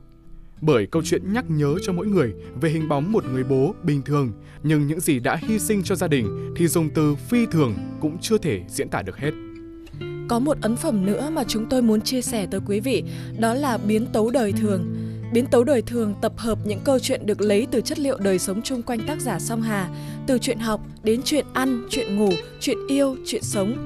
Bởi 0.62 0.86
câu 0.86 1.02
chuyện 1.06 1.34
nhắc 1.34 1.46
nhớ 1.50 1.76
cho 1.84 1.94
mỗi 1.94 2.08
người 2.08 2.34
về 2.62 2.70
hình 2.70 2.90
bóng 2.90 3.12
một 3.12 3.26
người 3.26 3.44
bố 3.44 3.76
bình 3.84 4.02
thường, 4.02 4.32
nhưng 4.64 4.88
những 4.88 5.00
gì 5.00 5.20
đã 5.20 5.36
hy 5.36 5.60
sinh 5.60 5.84
cho 5.84 5.96
gia 5.96 6.08
đình 6.08 6.54
thì 6.56 6.68
dùng 6.68 6.90
từ 6.90 7.16
phi 7.16 7.46
thường 7.46 7.74
cũng 8.02 8.18
chưa 8.22 8.38
thể 8.38 8.62
diễn 8.68 8.90
tả 8.90 9.02
được 9.02 9.18
hết. 9.18 9.32
Có 10.30 10.40
một 10.40 10.58
ấn 10.62 10.76
phẩm 10.76 11.06
nữa 11.06 11.30
mà 11.34 11.44
chúng 11.48 11.66
tôi 11.70 11.82
muốn 11.82 12.02
chia 12.02 12.22
sẻ 12.22 12.48
tới 12.52 12.62
quý 12.68 12.80
vị, 12.80 13.04
đó 13.40 13.54
là 13.54 13.78
Biến 13.78 14.06
tấu 14.14 14.30
đời 14.30 14.52
thường. 14.52 14.96
Biến 15.34 15.46
tấu 15.46 15.64
đời 15.64 15.82
thường 15.82 16.14
tập 16.22 16.34
hợp 16.38 16.58
những 16.66 16.80
câu 16.84 17.00
chuyện 17.00 17.26
được 17.26 17.42
lấy 17.42 17.68
từ 17.72 17.82
chất 17.82 18.00
liệu 18.00 18.18
đời 18.18 18.40
sống 18.40 18.62
chung 18.62 18.82
quanh 18.82 19.00
tác 19.08 19.22
giả 19.22 19.40
Song 19.40 19.62
Hà, 19.62 19.90
từ 20.28 20.38
chuyện 20.38 20.60
học 20.60 20.82
đến 21.04 21.22
chuyện 21.26 21.46
ăn, 21.54 21.88
chuyện 21.90 22.16
ngủ, 22.16 22.30
chuyện 22.60 22.78
yêu, 22.88 23.16
chuyện 23.26 23.44
sống. 23.44 23.78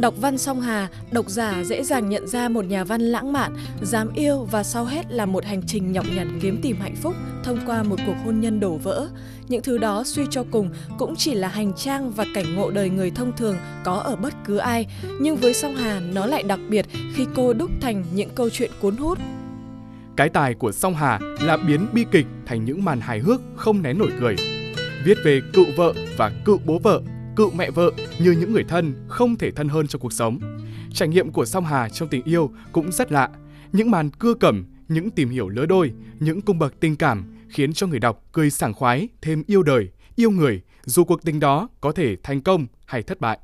Đọc 0.00 0.14
văn 0.20 0.38
Song 0.38 0.60
Hà, 0.60 0.88
độc 1.10 1.28
giả 1.28 1.62
dễ 1.64 1.82
dàng 1.82 2.08
nhận 2.08 2.26
ra 2.26 2.48
một 2.48 2.64
nhà 2.64 2.84
văn 2.84 3.00
lãng 3.00 3.32
mạn, 3.32 3.56
dám 3.82 4.12
yêu 4.14 4.48
và 4.50 4.62
sau 4.62 4.84
hết 4.84 5.12
là 5.12 5.26
một 5.26 5.44
hành 5.44 5.62
trình 5.66 5.92
nhọc 5.92 6.06
nhằn 6.16 6.38
kiếm 6.42 6.58
tìm 6.62 6.76
hạnh 6.80 6.96
phúc 6.96 7.14
thông 7.44 7.58
qua 7.66 7.82
một 7.82 7.96
cuộc 8.06 8.14
hôn 8.24 8.40
nhân 8.40 8.60
đổ 8.60 8.76
vỡ. 8.76 9.08
Những 9.48 9.62
thứ 9.62 9.78
đó 9.78 10.02
suy 10.06 10.22
cho 10.30 10.44
cùng 10.50 10.70
cũng 10.98 11.16
chỉ 11.16 11.34
là 11.34 11.48
hành 11.48 11.72
trang 11.76 12.10
và 12.10 12.24
cảnh 12.34 12.54
ngộ 12.54 12.70
đời 12.70 12.90
người 12.90 13.10
thông 13.10 13.32
thường 13.36 13.56
có 13.84 13.92
ở 13.92 14.16
bất 14.16 14.34
cứ 14.44 14.56
ai, 14.56 14.86
nhưng 15.20 15.36
với 15.36 15.54
Song 15.54 15.74
Hà 15.74 16.00
nó 16.00 16.26
lại 16.26 16.42
đặc 16.42 16.60
biệt 16.68 16.86
khi 17.14 17.26
cô 17.34 17.52
đúc 17.52 17.70
thành 17.80 18.04
những 18.14 18.30
câu 18.34 18.50
chuyện 18.50 18.70
cuốn 18.80 18.96
hút. 18.96 19.18
Cái 20.16 20.28
tài 20.28 20.54
của 20.54 20.72
Song 20.72 20.94
Hà 20.94 21.18
là 21.40 21.56
biến 21.56 21.86
bi 21.92 22.04
kịch 22.10 22.26
thành 22.46 22.64
những 22.64 22.84
màn 22.84 23.00
hài 23.00 23.18
hước 23.18 23.40
không 23.56 23.82
nén 23.82 23.98
nổi 23.98 24.10
cười. 24.20 24.36
Viết 25.04 25.18
về 25.24 25.40
cựu 25.52 25.66
vợ 25.76 25.92
và 26.16 26.32
cựu 26.44 26.58
bố 26.64 26.78
vợ 26.78 27.00
cựu 27.40 27.50
mẹ 27.50 27.70
vợ 27.70 27.90
như 28.18 28.30
những 28.32 28.52
người 28.52 28.64
thân 28.64 28.94
không 29.08 29.36
thể 29.36 29.50
thân 29.50 29.68
hơn 29.68 29.86
trong 29.86 30.02
cuộc 30.02 30.12
sống. 30.12 30.38
Trải 30.92 31.08
nghiệm 31.08 31.30
của 31.32 31.44
Song 31.44 31.64
Hà 31.64 31.88
trong 31.88 32.08
tình 32.08 32.24
yêu 32.24 32.50
cũng 32.72 32.92
rất 32.92 33.12
lạ. 33.12 33.30
Những 33.72 33.90
màn 33.90 34.10
cưa 34.10 34.34
cẩm, 34.34 34.66
những 34.88 35.10
tìm 35.10 35.30
hiểu 35.30 35.48
lứa 35.48 35.66
đôi, 35.66 35.92
những 36.18 36.40
cung 36.40 36.58
bậc 36.58 36.80
tình 36.80 36.96
cảm 36.96 37.36
khiến 37.48 37.72
cho 37.72 37.86
người 37.86 37.98
đọc 37.98 38.24
cười 38.32 38.50
sảng 38.50 38.74
khoái, 38.74 39.08
thêm 39.22 39.42
yêu 39.46 39.62
đời, 39.62 39.88
yêu 40.16 40.30
người, 40.30 40.60
dù 40.84 41.04
cuộc 41.04 41.22
tình 41.24 41.40
đó 41.40 41.68
có 41.80 41.92
thể 41.92 42.16
thành 42.22 42.40
công 42.40 42.66
hay 42.86 43.02
thất 43.02 43.20
bại. 43.20 43.38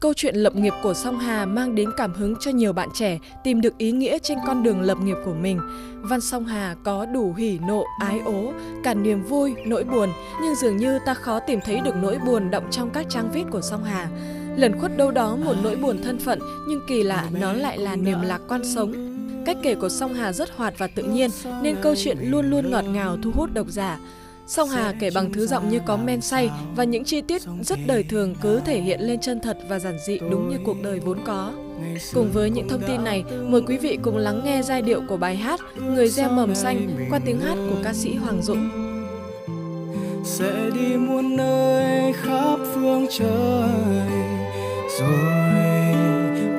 Câu 0.00 0.14
chuyện 0.14 0.36
lập 0.36 0.56
nghiệp 0.56 0.72
của 0.82 0.94
Song 0.94 1.18
Hà 1.18 1.46
mang 1.46 1.74
đến 1.74 1.90
cảm 1.96 2.14
hứng 2.14 2.34
cho 2.40 2.50
nhiều 2.50 2.72
bạn 2.72 2.88
trẻ 2.94 3.18
tìm 3.44 3.60
được 3.60 3.78
ý 3.78 3.92
nghĩa 3.92 4.18
trên 4.18 4.38
con 4.46 4.62
đường 4.62 4.80
lập 4.80 4.98
nghiệp 4.98 5.16
của 5.24 5.34
mình. 5.34 5.60
Văn 6.00 6.20
Song 6.20 6.44
Hà 6.44 6.76
có 6.84 7.06
đủ 7.06 7.34
hỉ 7.34 7.58
nộ, 7.58 7.84
ái 8.00 8.20
ố, 8.24 8.52
cả 8.84 8.94
niềm 8.94 9.22
vui, 9.22 9.54
nỗi 9.66 9.84
buồn, 9.84 10.08
nhưng 10.42 10.54
dường 10.54 10.76
như 10.76 10.98
ta 11.06 11.14
khó 11.14 11.40
tìm 11.40 11.60
thấy 11.64 11.80
được 11.80 11.94
nỗi 12.02 12.18
buồn 12.26 12.50
động 12.50 12.64
trong 12.70 12.90
các 12.90 13.06
trang 13.08 13.30
viết 13.32 13.44
của 13.50 13.60
Song 13.60 13.84
Hà. 13.84 14.08
Lần 14.56 14.80
khuất 14.80 14.96
đâu 14.96 15.10
đó 15.10 15.36
một 15.36 15.54
nỗi 15.62 15.76
buồn 15.76 16.02
thân 16.02 16.18
phận, 16.18 16.38
nhưng 16.68 16.80
kỳ 16.88 17.02
lạ 17.02 17.28
nó 17.32 17.52
lại 17.52 17.78
là 17.78 17.96
niềm 17.96 18.22
lạc 18.22 18.40
quan 18.48 18.62
sống. 18.74 18.92
Cách 19.46 19.56
kể 19.62 19.74
của 19.74 19.88
Song 19.88 20.14
Hà 20.14 20.32
rất 20.32 20.56
hoạt 20.56 20.74
và 20.78 20.86
tự 20.86 21.02
nhiên, 21.02 21.30
nên 21.62 21.76
câu 21.82 21.94
chuyện 21.96 22.18
luôn 22.20 22.50
luôn 22.50 22.70
ngọt 22.70 22.84
ngào 22.84 23.16
thu 23.22 23.30
hút 23.34 23.50
độc 23.54 23.66
giả. 23.68 23.98
Song 24.46 24.68
Hà 24.68 24.94
kể 25.00 25.10
bằng 25.14 25.32
thứ 25.32 25.46
giọng 25.46 25.68
như 25.68 25.80
có 25.86 25.96
men 25.96 26.20
say 26.20 26.50
và 26.76 26.84
những 26.84 27.04
chi 27.04 27.20
tiết 27.20 27.42
rất 27.62 27.78
đời 27.86 28.02
thường 28.02 28.34
cứ 28.42 28.60
thể 28.64 28.80
hiện 28.80 29.00
lên 29.00 29.20
chân 29.20 29.40
thật 29.40 29.58
và 29.68 29.78
giản 29.78 29.98
dị 30.06 30.18
đúng 30.18 30.48
như 30.48 30.58
cuộc 30.64 30.76
đời 30.82 31.00
vốn 31.00 31.18
có. 31.24 31.52
Cùng 32.14 32.32
với 32.32 32.50
những 32.50 32.68
thông 32.68 32.82
tin 32.86 33.04
này, 33.04 33.24
mời 33.46 33.62
quý 33.66 33.76
vị 33.76 33.98
cùng 34.02 34.16
lắng 34.16 34.42
nghe 34.44 34.62
giai 34.62 34.82
điệu 34.82 35.02
của 35.08 35.16
bài 35.16 35.36
hát 35.36 35.60
Người 35.76 36.08
gieo 36.08 36.30
mầm 36.30 36.54
xanh 36.54 37.06
qua 37.10 37.20
tiếng 37.24 37.40
hát 37.40 37.54
của 37.70 37.76
ca 37.84 37.92
sĩ 37.92 38.14
Hoàng 38.14 38.42
Dũng. 38.42 38.70
Sẽ 40.24 40.70
đi 40.74 40.96
muôn 40.96 41.36
nơi 41.36 42.12
khắp 42.12 42.56
phương 42.74 43.06
trời 43.10 43.68
Rồi 45.00 45.46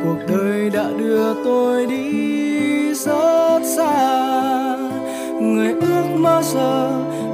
cuộc 0.04 0.18
đời 0.28 0.70
đã 0.70 0.92
đưa 1.00 1.44
tôi 1.44 1.86
đi 1.86 2.94
rất 2.94 3.60
xa 3.78 4.87
Người 5.48 5.74
ước 5.82 6.08
mơ 6.18 6.42
giờ 6.44 6.90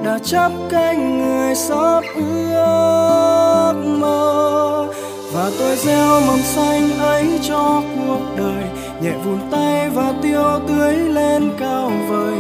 đã 0.06 0.20
chấp 0.24 0.52
cánh 0.70 1.18
người 1.18 1.56
sắp 1.56 2.02
ước 2.16 3.74
mơ. 4.00 4.88
Và 5.34 5.52
tôi 5.60 5.76
gieo 5.76 6.22
mầm 6.28 6.40
xanh 6.40 7.00
ấy 7.00 7.40
cho 7.44 7.82
cuộc 8.08 8.22
đời, 8.38 8.64
nhẹ 9.02 9.12
vùn 9.26 9.40
tay 9.52 9.90
và 9.90 10.14
tiêu 10.22 10.60
tưới 10.68 10.96
lên 10.96 11.52
cao 11.60 11.92
vời 12.10 12.34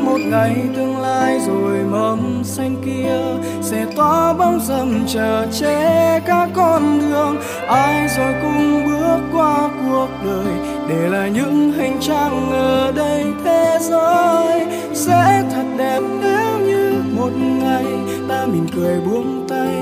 đến 0.00 0.06
một 0.06 0.20
ngày 0.30 0.56
tương 0.76 1.00
lai 1.00 1.40
rồi 1.46 1.78
mầm 1.90 2.44
xanh 2.44 2.76
kia. 2.84 3.20
Sẽ 3.62 3.86
tỏa 3.96 4.32
bóng 4.32 4.60
râm 4.60 5.06
chờ 5.06 5.46
che 5.60 6.20
các 6.26 6.48
con 6.54 7.00
đường. 7.00 7.36
Ai 7.68 8.08
rồi 8.16 8.34
cùng 8.42 8.86
bước 8.86 9.20
qua 9.32 9.68
cuộc 9.88 10.08
đời. 10.24 10.54
Để 10.88 11.08
lại 11.08 11.30
những 11.30 11.72
hành 11.72 11.96
trang 12.00 12.50
ở 12.52 12.92
đây 12.92 13.24
thế 13.44 13.78
giới. 13.80 14.66
Sẽ 14.94 15.44
thật 15.52 15.64
đẹp 15.78 16.00
nếu 16.22 16.58
như 16.58 17.02
một 17.16 17.30
ngày 17.62 17.84
ta 18.28 18.46
mỉm 18.46 18.66
cười 18.76 19.00
buông 19.00 19.46
tay. 19.48 19.74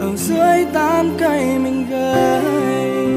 Ở 0.00 0.16
dưới 0.16 0.64
tán 0.72 1.10
cây 1.18 1.58
mình 1.58 1.86
gầy. 1.90 3.07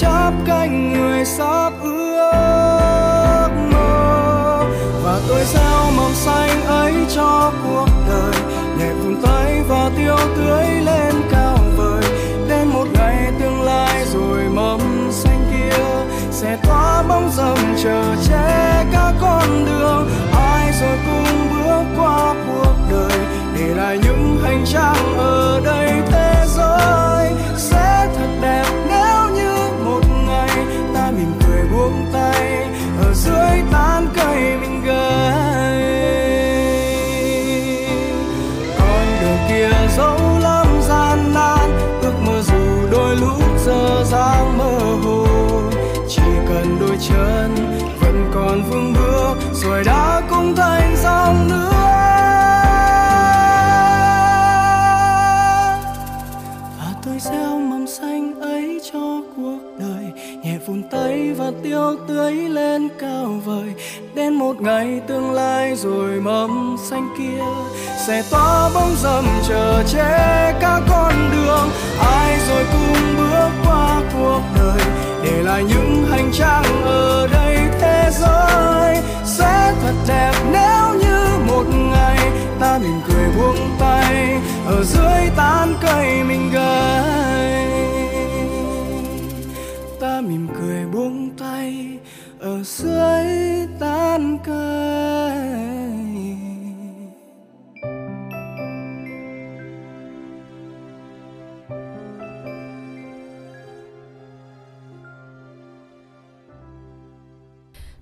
Chắp 0.00 0.32
cánh 0.46 0.92
người 0.92 1.24
sắp 1.24 1.72
ước 1.82 3.50
mơ. 3.72 4.64
Và 5.04 5.20
tôi 5.28 5.44
gieo 5.44 5.90
mầm 5.96 6.12
xanh 6.14 6.64
ấy 6.66 6.94
cho 7.14 7.52
cuộc 7.64 7.88
đời. 8.08 8.34
Nhẹ 8.78 8.92
vùn 8.92 9.22
tay 9.22 9.60
và 9.68 9.90
tiêu 9.96 10.16
tưới 10.36 10.66
lên 10.84 11.14
cao 11.30 11.58
vời. 11.76 12.02
Đến 12.48 12.68
một 12.68 12.86
ngày 12.92 13.32
tương 13.40 13.62
lai 13.62 14.04
rồi 14.14 14.42
mầm 14.54 14.80
xanh 15.10 15.50
kia 15.50 15.84
sẽ 16.30 16.58
tỏa 16.62 17.02
bóng 17.02 17.30
râm 17.36 17.58
chờ 17.84 18.02
che 18.28 18.84
cả 18.92 19.12
con 19.20 19.64
đường. 19.64 20.10
Ai 20.32 20.72
rồi 20.80 20.98
cùng 21.06 21.48
bước 21.50 21.84
qua 21.96 22.34
cuộc 22.46 22.74
đời 22.90 23.18
để 23.56 23.74
lại 23.74 23.98
những 24.02 24.40
hành 24.42 24.64
trang 24.72 25.16
ở 25.18 25.60
đây 25.64 25.90
thế 26.10 26.44
giới. 26.56 27.32
Sẽ 27.56 28.08
thật 28.16 28.28
đẹp 28.42 28.64
mới 33.50 33.62
tan 33.72 34.06
cây 34.14 34.56
mình 34.60 34.82
gầy. 34.84 35.82
Con 38.78 39.06
đường 39.20 39.38
kia 39.48 39.68
dẫu 39.96 40.38
lắm 40.42 40.66
gian 40.88 41.34
nan, 41.34 41.78
ước 42.02 42.12
mơ 42.26 42.42
dù 42.42 42.88
đôi 42.90 43.16
lúc 43.16 43.42
giờ 43.64 44.04
dang 44.04 44.58
mơ 44.58 44.78
hồ. 45.04 45.26
Chỉ 46.08 46.22
cần 46.48 46.76
đôi 46.80 46.96
chân 47.08 47.54
vẫn 48.00 48.30
còn 48.34 48.62
vững 48.70 48.92
bước 48.92 49.34
rồi 49.52 49.84
đã 49.84 50.22
cũng 50.30 50.56
thành 50.56 50.96
dòng 51.02 51.48
nước. 51.48 51.79
Tay 60.90 61.32
và 61.32 61.52
tiêu 61.62 61.96
tưới 62.08 62.32
lên 62.32 62.88
cao 63.00 63.40
vời. 63.44 63.74
Đến 64.14 64.34
một 64.34 64.60
ngày 64.60 65.00
tương 65.06 65.32
lai 65.32 65.76
rồi 65.76 66.20
mầm 66.20 66.76
xanh 66.90 67.08
kia, 67.18 67.42
sẽ 68.06 68.22
tỏa 68.30 68.70
bóng 68.74 68.94
râm 69.02 69.24
chờ 69.48 69.82
che 69.92 70.52
các 70.60 70.82
con 70.90 71.12
đường. 71.32 71.70
Ai 72.00 72.38
rồi 72.48 72.64
cùng 72.72 73.16
bước 73.16 73.50
qua 73.64 74.00
cuộc 74.14 74.42
đời, 74.58 74.80
để 75.24 75.42
lại 75.42 75.64
những 75.64 76.06
hành 76.10 76.30
trang 76.32 76.64
ở 76.84 77.28
đây 77.32 77.56
thế 77.80 78.10
giới. 78.12 78.96
Sẽ 79.24 79.74
thật 79.82 79.94
đẹp 80.08 80.32
nếu 80.52 80.94
như 81.00 81.38
một 81.46 81.64
ngày 81.74 82.18
ta 82.60 82.78
mỉm 82.78 83.00
cười 83.08 83.28
buông 83.36 83.70
tay, 83.80 84.40
ở 84.66 84.84
dưới 84.84 85.30
tán 85.36 85.74
cây 85.82 86.24
mình 86.24 86.50
gầy 86.52 87.29
mỉm 90.30 90.48
cười 90.58 90.86
buông 90.86 91.30
tay 91.38 91.98
ở 92.38 92.62
dưới 92.64 93.66
tán 93.80 94.38
cây. 94.44 95.69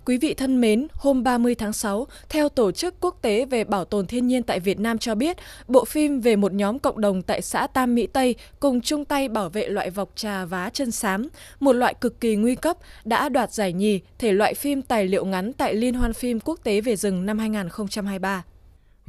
Quý 0.09 0.19
vị 0.19 0.35
thân 0.35 0.61
mến, 0.61 0.87
hôm 0.95 1.23
30 1.23 1.55
tháng 1.55 1.73
6, 1.73 2.07
theo 2.29 2.49
Tổ 2.49 2.73
chức 2.73 2.95
Quốc 3.01 3.19
tế 3.23 3.45
về 3.45 3.65
Bảo 3.65 3.85
tồn 3.85 4.07
Thiên 4.07 4.27
nhiên 4.27 4.43
tại 4.43 4.61
Việt 4.61 4.81
Nam 4.81 4.99
cho 4.99 5.15
biết, 5.15 5.37
bộ 5.67 5.85
phim 5.85 6.21
về 6.21 6.37
một 6.37 6.53
nhóm 6.53 6.79
cộng 6.79 7.01
đồng 7.01 7.23
tại 7.23 7.43
xã 7.43 7.67
Tam 7.67 7.95
Mỹ 7.95 8.07
Tây 8.07 8.35
cùng 8.61 8.81
chung 8.81 9.05
tay 9.05 9.29
bảo 9.29 9.49
vệ 9.49 9.69
loại 9.69 9.91
vọc 9.91 10.11
trà 10.15 10.45
vá 10.45 10.71
chân 10.71 10.91
xám, 10.91 11.29
một 11.61 11.73
loại 11.73 11.95
cực 11.95 12.21
kỳ 12.21 12.37
nguy 12.37 12.55
cấp, 12.55 12.77
đã 13.05 13.29
đoạt 13.29 13.53
giải 13.53 13.73
nhì 13.73 14.01
thể 14.19 14.33
loại 14.33 14.55
phim 14.55 14.83
tài 14.83 15.05
liệu 15.05 15.25
ngắn 15.25 15.53
tại 15.53 15.75
Liên 15.75 15.95
hoan 15.95 16.13
phim 16.13 16.41
quốc 16.41 16.59
tế 16.65 16.81
về 16.81 16.97
rừng 16.97 17.27
năm 17.27 17.39
2023. 17.39 18.45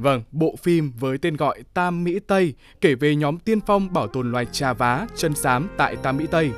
Vâng, 0.00 0.22
bộ 0.32 0.56
phim 0.62 0.92
với 0.98 1.18
tên 1.18 1.36
gọi 1.36 1.62
Tam 1.74 2.04
Mỹ 2.04 2.18
Tây 2.26 2.54
kể 2.80 2.94
về 2.94 3.16
nhóm 3.16 3.38
tiên 3.38 3.60
phong 3.66 3.92
bảo 3.92 4.08
tồn 4.08 4.32
loài 4.32 4.46
trà 4.52 4.72
vá, 4.72 5.06
chân 5.16 5.34
xám 5.34 5.68
tại 5.76 5.96
Tam 5.96 6.16
Mỹ 6.16 6.26
Tây. 6.30 6.50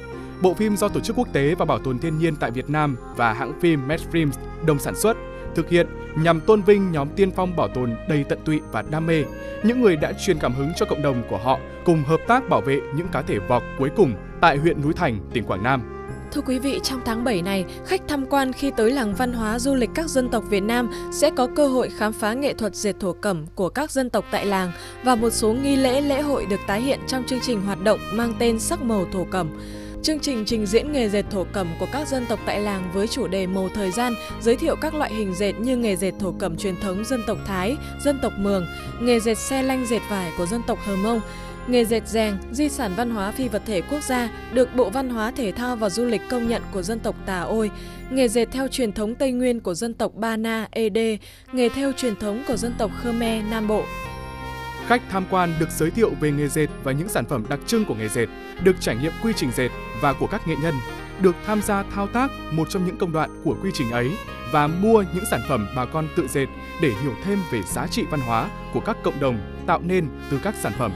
Bộ 0.42 0.54
phim 0.54 0.76
do 0.76 0.88
Tổ 0.88 1.00
chức 1.00 1.16
Quốc 1.16 1.28
tế 1.32 1.54
và 1.54 1.64
Bảo 1.64 1.78
tồn 1.78 1.98
Thiên 1.98 2.18
nhiên 2.18 2.36
tại 2.36 2.50
Việt 2.50 2.70
Nam 2.70 2.96
và 3.16 3.32
hãng 3.32 3.60
phim 3.60 3.88
Medfilms 3.88 4.32
đồng 4.66 4.78
sản 4.78 4.96
xuất, 4.96 5.16
thực 5.54 5.68
hiện 5.68 5.86
nhằm 6.16 6.40
tôn 6.40 6.62
vinh 6.62 6.92
nhóm 6.92 7.08
tiên 7.16 7.30
phong 7.36 7.56
bảo 7.56 7.68
tồn 7.68 7.96
đầy 8.08 8.24
tận 8.24 8.38
tụy 8.44 8.60
và 8.72 8.82
đam 8.82 9.06
mê, 9.06 9.24
những 9.64 9.80
người 9.80 9.96
đã 9.96 10.12
truyền 10.12 10.38
cảm 10.38 10.54
hứng 10.54 10.72
cho 10.76 10.86
cộng 10.86 11.02
đồng 11.02 11.22
của 11.30 11.38
họ 11.38 11.58
cùng 11.84 12.02
hợp 12.02 12.20
tác 12.28 12.48
bảo 12.48 12.60
vệ 12.60 12.80
những 12.96 13.08
cá 13.08 13.22
thể 13.22 13.38
vọc 13.38 13.62
cuối 13.78 13.90
cùng 13.96 14.14
tại 14.40 14.56
huyện 14.56 14.82
Núi 14.82 14.92
Thành, 14.92 15.18
tỉnh 15.32 15.44
Quảng 15.44 15.62
Nam. 15.62 16.01
Thưa 16.32 16.40
quý 16.40 16.58
vị, 16.58 16.80
trong 16.82 17.00
tháng 17.04 17.24
7 17.24 17.42
này, 17.42 17.64
khách 17.86 18.00
tham 18.08 18.26
quan 18.26 18.52
khi 18.52 18.70
tới 18.76 18.90
làng 18.90 19.14
văn 19.14 19.32
hóa 19.32 19.58
du 19.58 19.74
lịch 19.74 19.90
các 19.94 20.08
dân 20.08 20.28
tộc 20.28 20.44
Việt 20.50 20.62
Nam 20.62 20.90
sẽ 21.12 21.30
có 21.30 21.48
cơ 21.56 21.66
hội 21.66 21.90
khám 21.96 22.12
phá 22.12 22.32
nghệ 22.32 22.54
thuật 22.54 22.74
dệt 22.74 22.92
thổ 23.00 23.12
cẩm 23.12 23.46
của 23.54 23.68
các 23.68 23.90
dân 23.90 24.10
tộc 24.10 24.24
tại 24.30 24.46
làng 24.46 24.72
và 25.04 25.14
một 25.14 25.30
số 25.30 25.52
nghi 25.52 25.76
lễ 25.76 26.00
lễ 26.00 26.22
hội 26.22 26.46
được 26.46 26.60
tái 26.66 26.80
hiện 26.80 27.00
trong 27.06 27.24
chương 27.24 27.40
trình 27.40 27.60
hoạt 27.60 27.82
động 27.84 28.00
mang 28.12 28.34
tên 28.38 28.58
Sắc 28.58 28.82
màu 28.82 29.06
thổ 29.12 29.24
cẩm. 29.24 29.58
Chương 30.02 30.18
trình 30.18 30.44
trình 30.46 30.66
diễn 30.66 30.92
nghề 30.92 31.08
dệt 31.08 31.24
thổ 31.30 31.46
cẩm 31.52 31.68
của 31.80 31.86
các 31.92 32.08
dân 32.08 32.26
tộc 32.28 32.38
tại 32.46 32.60
làng 32.60 32.90
với 32.94 33.08
chủ 33.08 33.28
đề 33.28 33.46
màu 33.46 33.68
thời 33.74 33.90
gian, 33.90 34.14
giới 34.40 34.56
thiệu 34.56 34.76
các 34.80 34.94
loại 34.94 35.14
hình 35.14 35.34
dệt 35.34 35.52
như 35.52 35.76
nghề 35.76 35.96
dệt 35.96 36.12
thổ 36.20 36.34
cẩm 36.38 36.56
truyền 36.56 36.80
thống 36.80 37.04
dân 37.04 37.22
tộc 37.26 37.38
Thái, 37.46 37.76
dân 38.04 38.18
tộc 38.22 38.32
Mường, 38.38 38.66
nghề 39.00 39.20
dệt 39.20 39.34
xe 39.34 39.62
lanh 39.62 39.86
dệt 39.86 40.00
vải 40.10 40.32
của 40.38 40.46
dân 40.46 40.62
tộc 40.66 40.78
Hờ 40.84 40.96
Mông, 40.96 41.20
Nghề 41.68 41.84
dệt 41.84 42.08
rèn, 42.08 42.36
di 42.52 42.68
sản 42.68 42.92
văn 42.96 43.10
hóa 43.10 43.30
phi 43.30 43.48
vật 43.48 43.62
thể 43.66 43.80
quốc 43.80 44.02
gia, 44.02 44.28
được 44.52 44.76
Bộ 44.76 44.90
Văn 44.90 45.10
hóa 45.10 45.30
Thể 45.30 45.52
thao 45.52 45.76
và 45.76 45.90
Du 45.90 46.04
lịch 46.04 46.22
công 46.30 46.48
nhận 46.48 46.62
của 46.72 46.82
dân 46.82 47.00
tộc 47.00 47.16
Tà 47.26 47.40
Ôi. 47.40 47.70
Nghề 48.10 48.28
dệt 48.28 48.44
theo 48.52 48.68
truyền 48.68 48.92
thống 48.92 49.14
Tây 49.14 49.32
Nguyên 49.32 49.60
của 49.60 49.74
dân 49.74 49.94
tộc 49.94 50.14
Ba 50.14 50.36
Na, 50.36 50.68
Ed, 50.70 50.98
nghề 51.52 51.68
theo 51.68 51.92
truyền 51.92 52.16
thống 52.16 52.42
của 52.48 52.56
dân 52.56 52.74
tộc 52.78 52.90
Khmer, 53.02 53.44
Nam 53.50 53.68
Bộ. 53.68 53.84
Khách 54.86 55.02
tham 55.10 55.24
quan 55.30 55.54
được 55.60 55.70
giới 55.70 55.90
thiệu 55.90 56.10
về 56.20 56.30
nghề 56.30 56.48
dệt 56.48 56.66
và 56.84 56.92
những 56.92 57.08
sản 57.08 57.24
phẩm 57.24 57.44
đặc 57.48 57.60
trưng 57.66 57.84
của 57.84 57.94
nghề 57.94 58.08
dệt, 58.08 58.26
được 58.64 58.76
trải 58.80 58.96
nghiệm 58.96 59.12
quy 59.22 59.32
trình 59.36 59.50
dệt 59.56 59.68
và 60.00 60.12
của 60.12 60.26
các 60.26 60.48
nghệ 60.48 60.54
nhân, 60.62 60.74
được 61.20 61.36
tham 61.46 61.62
gia 61.62 61.82
thao 61.82 62.06
tác 62.06 62.30
một 62.52 62.70
trong 62.70 62.86
những 62.86 62.98
công 62.98 63.12
đoạn 63.12 63.40
của 63.44 63.56
quy 63.62 63.70
trình 63.74 63.90
ấy 63.90 64.10
và 64.52 64.66
mua 64.66 65.04
những 65.14 65.24
sản 65.30 65.40
phẩm 65.48 65.68
bà 65.76 65.84
con 65.84 66.08
tự 66.16 66.28
dệt 66.28 66.46
để 66.82 66.92
hiểu 67.02 67.14
thêm 67.24 67.38
về 67.52 67.62
giá 67.62 67.86
trị 67.86 68.04
văn 68.10 68.20
hóa 68.20 68.48
của 68.74 68.80
các 68.80 68.96
cộng 69.02 69.20
đồng 69.20 69.38
tạo 69.66 69.80
nên 69.84 70.08
từ 70.30 70.40
các 70.42 70.54
sản 70.62 70.72
phẩm. 70.78 70.92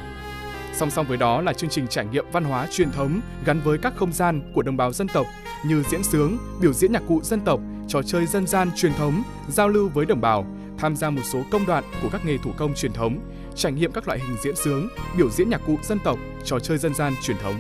Song 0.77 0.91
song 0.91 1.07
với 1.09 1.17
đó 1.17 1.41
là 1.41 1.53
chương 1.53 1.71
trình 1.71 1.87
trải 1.89 2.07
nghiệm 2.07 2.25
văn 2.33 2.45
hóa 2.45 2.67
truyền 2.71 2.91
thống 2.91 3.21
gắn 3.45 3.61
với 3.61 3.79
các 3.79 3.93
không 3.97 4.12
gian 4.12 4.53
của 4.55 4.62
đồng 4.62 4.77
bào 4.77 4.93
dân 4.93 5.09
tộc 5.09 5.27
như 5.65 5.83
diễn 5.91 6.03
sướng, 6.03 6.39
biểu 6.61 6.73
diễn 6.73 6.93
nhạc 6.93 7.03
cụ 7.09 7.21
dân 7.23 7.41
tộc, 7.41 7.61
trò 7.89 8.03
chơi 8.03 8.27
dân 8.27 8.47
gian 8.47 8.71
truyền 8.77 8.93
thống, 8.93 9.23
giao 9.49 9.69
lưu 9.69 9.89
với 9.89 10.07
đồng 10.07 10.21
bào, 10.21 10.47
tham 10.79 10.97
gia 10.97 11.11
một 11.11 11.23
số 11.25 11.43
công 11.51 11.67
đoạn 11.67 11.85
của 12.03 12.09
các 12.12 12.25
nghề 12.25 12.39
thủ 12.39 12.51
công 12.57 12.75
truyền 12.75 12.93
thống, 12.93 13.19
trải 13.55 13.73
nghiệm 13.73 13.93
các 13.93 14.07
loại 14.07 14.19
hình 14.19 14.37
diễn 14.43 14.57
sướng, 14.57 14.89
biểu 15.19 15.31
diễn 15.31 15.51
nhạc 15.51 15.61
cụ 15.67 15.79
dân 15.83 15.99
tộc, 16.05 16.19
trò 16.45 16.59
chơi 16.59 16.79
dân 16.79 16.95
gian 16.95 17.15
truyền 17.23 17.37
thống. 17.43 17.55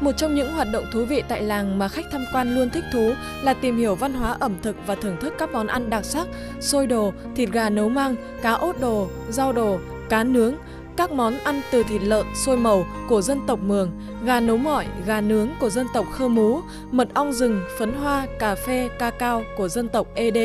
Một 0.00 0.12
trong 0.16 0.34
những 0.34 0.52
hoạt 0.52 0.68
động 0.72 0.84
thú 0.92 1.04
vị 1.04 1.22
tại 1.28 1.42
làng 1.42 1.78
mà 1.78 1.88
khách 1.88 2.04
tham 2.12 2.24
quan 2.32 2.54
luôn 2.54 2.70
thích 2.70 2.84
thú 2.92 3.12
là 3.42 3.54
tìm 3.54 3.76
hiểu 3.76 3.94
văn 3.94 4.14
hóa 4.14 4.36
ẩm 4.40 4.54
thực 4.62 4.76
và 4.86 4.94
thưởng 4.94 5.16
thức 5.20 5.34
các 5.38 5.52
món 5.52 5.66
ăn 5.66 5.90
đặc 5.90 6.04
sắc, 6.04 6.28
xôi 6.60 6.86
đồ, 6.86 7.12
thịt 7.36 7.50
gà 7.52 7.70
nấu 7.70 7.88
măng, 7.88 8.16
cá 8.42 8.52
ốt 8.52 8.80
đồ, 8.80 9.08
rau 9.28 9.52
đồ, 9.52 9.78
cá 10.08 10.24
nướng, 10.24 10.54
các 10.96 11.12
món 11.12 11.38
ăn 11.38 11.60
từ 11.70 11.82
thịt 11.82 12.02
lợn, 12.02 12.26
sôi 12.34 12.56
màu 12.56 12.86
của 13.08 13.22
dân 13.22 13.40
tộc 13.46 13.58
Mường, 13.62 13.90
gà 14.24 14.40
nấu 14.40 14.56
mỏi, 14.56 14.86
gà 15.06 15.20
nướng 15.20 15.48
của 15.60 15.70
dân 15.70 15.86
tộc 15.94 16.06
Khơ 16.12 16.28
Mú, 16.28 16.60
mật 16.90 17.08
ong 17.14 17.32
rừng, 17.32 17.60
phấn 17.78 17.92
hoa, 17.92 18.26
cà 18.38 18.54
phê, 18.54 18.88
ca 18.98 19.10
cao 19.10 19.42
của 19.56 19.68
dân 19.68 19.88
tộc 19.88 20.06
Ed, 20.14 20.36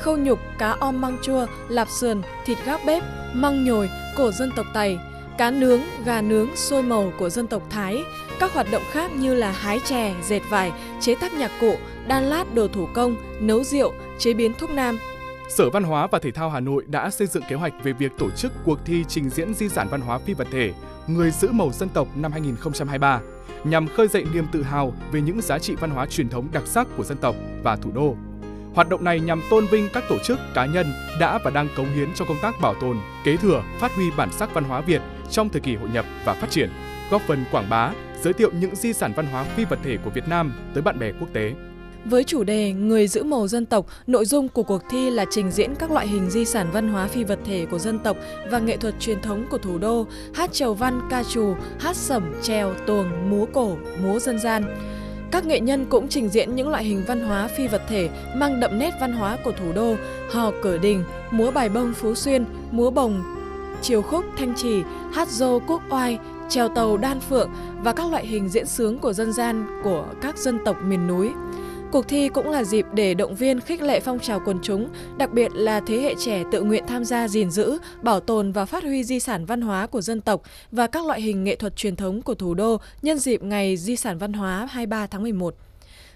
khâu 0.00 0.16
nhục, 0.16 0.38
cá 0.58 0.70
om 0.70 1.00
măng 1.00 1.18
chua, 1.22 1.46
lạp 1.68 1.88
sườn, 1.90 2.22
thịt 2.46 2.58
gác 2.64 2.84
bếp, 2.86 3.02
măng 3.34 3.64
nhồi 3.64 3.90
của 4.16 4.32
dân 4.32 4.50
tộc 4.56 4.66
Tày, 4.74 4.98
cá 5.38 5.50
nướng, 5.50 5.80
gà 6.04 6.20
nướng, 6.22 6.56
sôi 6.56 6.82
màu 6.82 7.12
của 7.18 7.28
dân 7.28 7.46
tộc 7.46 7.62
Thái, 7.70 8.02
các 8.40 8.52
hoạt 8.52 8.66
động 8.70 8.82
khác 8.90 9.10
như 9.16 9.34
là 9.34 9.50
hái 9.50 9.80
chè, 9.84 10.14
dệt 10.28 10.40
vải, 10.50 10.72
chế 11.00 11.14
tác 11.14 11.32
nhạc 11.34 11.50
cụ, 11.60 11.74
đan 12.08 12.24
lát 12.24 12.54
đồ 12.54 12.68
thủ 12.68 12.88
công, 12.94 13.16
nấu 13.40 13.64
rượu, 13.64 13.92
chế 14.18 14.32
biến 14.34 14.52
thuốc 14.58 14.70
nam, 14.70 14.98
Sở 15.48 15.70
Văn 15.70 15.84
hóa 15.84 16.06
và 16.06 16.18
Thể 16.18 16.30
thao 16.30 16.50
Hà 16.50 16.60
Nội 16.60 16.84
đã 16.88 17.10
xây 17.10 17.26
dựng 17.26 17.42
kế 17.48 17.56
hoạch 17.56 17.72
về 17.82 17.92
việc 17.92 18.12
tổ 18.18 18.30
chức 18.30 18.52
cuộc 18.64 18.78
thi 18.84 19.04
trình 19.08 19.30
diễn 19.30 19.54
di 19.54 19.68
sản 19.68 19.88
văn 19.90 20.00
hóa 20.00 20.18
phi 20.18 20.34
vật 20.34 20.46
thể 20.50 20.72
Người 21.06 21.30
giữ 21.30 21.52
màu 21.52 21.70
dân 21.72 21.88
tộc 21.88 22.08
năm 22.16 22.32
2023 22.32 23.20
nhằm 23.64 23.88
khơi 23.88 24.08
dậy 24.08 24.24
niềm 24.32 24.46
tự 24.52 24.62
hào 24.62 24.92
về 25.12 25.20
những 25.20 25.40
giá 25.40 25.58
trị 25.58 25.74
văn 25.74 25.90
hóa 25.90 26.06
truyền 26.06 26.28
thống 26.28 26.48
đặc 26.52 26.62
sắc 26.66 26.86
của 26.96 27.04
dân 27.04 27.18
tộc 27.18 27.36
và 27.62 27.76
thủ 27.76 27.90
đô. 27.94 28.16
Hoạt 28.74 28.88
động 28.88 29.04
này 29.04 29.20
nhằm 29.20 29.42
tôn 29.50 29.66
vinh 29.66 29.88
các 29.92 30.04
tổ 30.08 30.18
chức, 30.18 30.38
cá 30.54 30.66
nhân 30.66 30.86
đã 31.20 31.38
và 31.44 31.50
đang 31.50 31.68
cống 31.76 31.94
hiến 31.94 32.08
cho 32.14 32.24
công 32.24 32.38
tác 32.42 32.54
bảo 32.60 32.74
tồn, 32.80 32.96
kế 33.24 33.36
thừa, 33.36 33.62
phát 33.80 33.94
huy 33.94 34.10
bản 34.16 34.32
sắc 34.32 34.54
văn 34.54 34.64
hóa 34.64 34.80
Việt 34.80 35.02
trong 35.30 35.48
thời 35.48 35.60
kỳ 35.60 35.76
hội 35.76 35.88
nhập 35.92 36.04
và 36.24 36.34
phát 36.34 36.50
triển, 36.50 36.70
góp 37.10 37.22
phần 37.22 37.44
quảng 37.52 37.70
bá, 37.70 37.92
giới 38.22 38.32
thiệu 38.32 38.50
những 38.60 38.76
di 38.76 38.92
sản 38.92 39.12
văn 39.16 39.26
hóa 39.26 39.44
phi 39.44 39.64
vật 39.64 39.78
thể 39.82 39.96
của 40.04 40.10
Việt 40.10 40.28
Nam 40.28 40.52
tới 40.74 40.82
bạn 40.82 40.98
bè 40.98 41.12
quốc 41.20 41.28
tế. 41.32 41.54
Với 42.10 42.24
chủ 42.24 42.44
đề 42.44 42.72
Người 42.72 43.08
giữ 43.08 43.24
màu 43.24 43.48
dân 43.48 43.66
tộc, 43.66 43.86
nội 44.06 44.24
dung 44.24 44.48
của 44.48 44.62
cuộc 44.62 44.82
thi 44.90 45.10
là 45.10 45.24
trình 45.30 45.50
diễn 45.50 45.74
các 45.74 45.90
loại 45.90 46.08
hình 46.08 46.30
di 46.30 46.44
sản 46.44 46.70
văn 46.72 46.88
hóa 46.88 47.08
phi 47.08 47.24
vật 47.24 47.38
thể 47.44 47.66
của 47.70 47.78
dân 47.78 47.98
tộc 47.98 48.16
và 48.50 48.58
nghệ 48.58 48.76
thuật 48.76 48.94
truyền 49.00 49.20
thống 49.20 49.44
của 49.50 49.58
thủ 49.58 49.78
đô, 49.78 50.06
hát 50.34 50.52
chầu 50.52 50.74
văn, 50.74 51.00
ca 51.10 51.22
trù, 51.22 51.54
hát 51.78 51.96
sẩm, 51.96 52.34
trèo, 52.42 52.74
tuồng, 52.86 53.30
múa 53.30 53.46
cổ, 53.52 53.76
múa 54.02 54.18
dân 54.18 54.38
gian. 54.38 54.64
Các 55.30 55.46
nghệ 55.46 55.60
nhân 55.60 55.86
cũng 55.90 56.08
trình 56.08 56.28
diễn 56.28 56.54
những 56.54 56.68
loại 56.68 56.84
hình 56.84 57.04
văn 57.06 57.20
hóa 57.20 57.48
phi 57.48 57.68
vật 57.68 57.82
thể 57.88 58.08
mang 58.36 58.60
đậm 58.60 58.78
nét 58.78 58.94
văn 59.00 59.12
hóa 59.12 59.38
của 59.44 59.52
thủ 59.52 59.72
đô, 59.72 59.94
hò 60.30 60.52
cửa 60.62 60.78
đình, 60.78 61.04
múa 61.30 61.50
bài 61.50 61.68
bông 61.68 61.94
Phú 61.94 62.14
Xuyên, 62.14 62.44
múa 62.70 62.90
bồng, 62.90 63.22
chiều 63.82 64.02
khúc 64.02 64.24
thanh 64.38 64.54
trì, 64.54 64.82
hát 65.12 65.28
dô 65.28 65.58
quốc 65.66 65.82
oai, 65.90 66.18
trèo 66.48 66.68
tàu 66.68 66.96
đan 66.96 67.20
phượng 67.20 67.50
và 67.82 67.92
các 67.92 68.10
loại 68.10 68.26
hình 68.26 68.48
diễn 68.48 68.66
sướng 68.66 68.98
của 68.98 69.12
dân 69.12 69.32
gian 69.32 69.80
của 69.84 70.04
các 70.20 70.38
dân 70.38 70.58
tộc 70.64 70.76
miền 70.82 71.06
núi. 71.06 71.30
Cuộc 71.92 72.08
thi 72.08 72.28
cũng 72.28 72.50
là 72.50 72.64
dịp 72.64 72.86
để 72.94 73.14
động 73.14 73.34
viên 73.34 73.60
khích 73.60 73.82
lệ 73.82 74.00
phong 74.00 74.20
trào 74.20 74.40
quần 74.44 74.58
chúng, 74.62 74.88
đặc 75.18 75.32
biệt 75.32 75.52
là 75.54 75.80
thế 75.86 75.96
hệ 75.96 76.14
trẻ 76.24 76.44
tự 76.52 76.62
nguyện 76.62 76.84
tham 76.86 77.04
gia 77.04 77.28
gìn 77.28 77.50
giữ, 77.50 77.78
bảo 78.02 78.20
tồn 78.20 78.52
và 78.52 78.64
phát 78.64 78.84
huy 78.84 79.04
di 79.04 79.20
sản 79.20 79.44
văn 79.44 79.60
hóa 79.60 79.86
của 79.86 80.00
dân 80.00 80.20
tộc 80.20 80.42
và 80.72 80.86
các 80.86 81.06
loại 81.06 81.20
hình 81.20 81.44
nghệ 81.44 81.56
thuật 81.56 81.76
truyền 81.76 81.96
thống 81.96 82.22
của 82.22 82.34
thủ 82.34 82.54
đô 82.54 82.80
nhân 83.02 83.18
dịp 83.18 83.42
ngày 83.42 83.76
Di 83.76 83.96
sản 83.96 84.18
văn 84.18 84.32
hóa 84.32 84.66
23 84.70 85.06
tháng 85.06 85.22
11. 85.22 85.54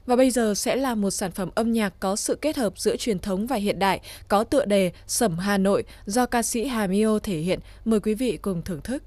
Và 0.06 0.16
bây 0.16 0.30
giờ 0.30 0.54
sẽ 0.54 0.76
là 0.76 0.94
một 0.94 1.10
sản 1.10 1.30
phẩm 1.30 1.50
âm 1.54 1.72
nhạc 1.72 2.00
có 2.00 2.16
sự 2.16 2.38
kết 2.42 2.56
hợp 2.56 2.78
giữa 2.78 2.96
truyền 2.96 3.18
thống 3.18 3.46
và 3.46 3.56
hiện 3.56 3.78
đại, 3.78 4.00
có 4.28 4.44
tựa 4.44 4.64
đề 4.64 4.92
Sẩm 5.06 5.38
Hà 5.38 5.58
Nội 5.58 5.84
do 6.06 6.26
ca 6.26 6.42
sĩ 6.42 6.66
Hà 6.66 6.86
Mio 6.86 7.18
thể 7.18 7.38
hiện. 7.38 7.60
Mời 7.84 8.00
quý 8.00 8.14
vị 8.14 8.38
cùng 8.42 8.62
thưởng 8.62 8.80
thức. 8.80 9.02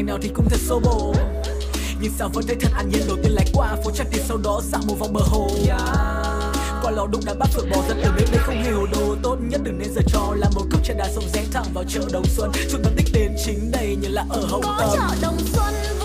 Ngày 0.00 0.06
nào 0.06 0.18
thì 0.22 0.28
cũng 0.34 0.48
thật 0.48 0.60
xô 0.60 0.80
bồ 0.80 1.14
nhưng 2.00 2.12
sao 2.18 2.28
vẫn 2.34 2.44
thấy 2.46 2.56
thật 2.60 2.68
an 2.76 2.88
nhiên 2.88 3.02
đầu 3.06 3.16
tiên 3.22 3.32
lái 3.32 3.46
qua 3.52 3.76
phố 3.84 3.90
trang 3.90 4.06
tiền 4.10 4.22
sau 4.28 4.36
đó 4.44 4.60
dạo 4.72 4.80
một 4.86 4.94
vòng 4.98 5.12
bờ 5.12 5.20
hồ. 5.20 5.48
Yeah. 5.66 5.80
qua 6.82 6.90
lò 6.90 7.06
đụng 7.06 7.22
đã 7.26 7.34
bắt 7.34 7.48
phượng 7.52 7.70
bò 7.70 7.76
rất 7.88 7.94
ở 8.02 8.12
đến 8.16 8.28
đây 8.32 8.40
không 8.40 8.62
hề 8.62 8.70
hồ 8.70 8.86
đồ. 8.92 9.16
Tốt 9.22 9.36
nhất 9.48 9.60
đừng 9.64 9.78
nên 9.78 9.88
giờ 9.94 10.00
cho 10.06 10.34
là 10.36 10.50
một 10.54 10.64
cốc 10.72 10.84
trà 10.84 10.94
đá 10.94 11.08
sông 11.14 11.24
rẽ 11.32 11.44
thẳng 11.52 11.66
vào 11.74 11.84
chợ 11.88 12.00
đồng 12.12 12.24
xuân. 12.26 12.50
Trung 12.70 12.82
tâm 12.84 12.92
đích 12.96 13.06
đến 13.12 13.32
chính 13.46 13.70
đây 13.70 13.96
như 14.00 14.08
là 14.08 14.24
ở 14.30 14.46
hồng 14.46 14.62
có 14.64 14.76
tâm. 14.78 14.90
Chợ 14.92 15.16
đồng 15.22 15.38
xuân 15.38 15.99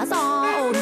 I 0.00 0.06
saw 0.06 0.79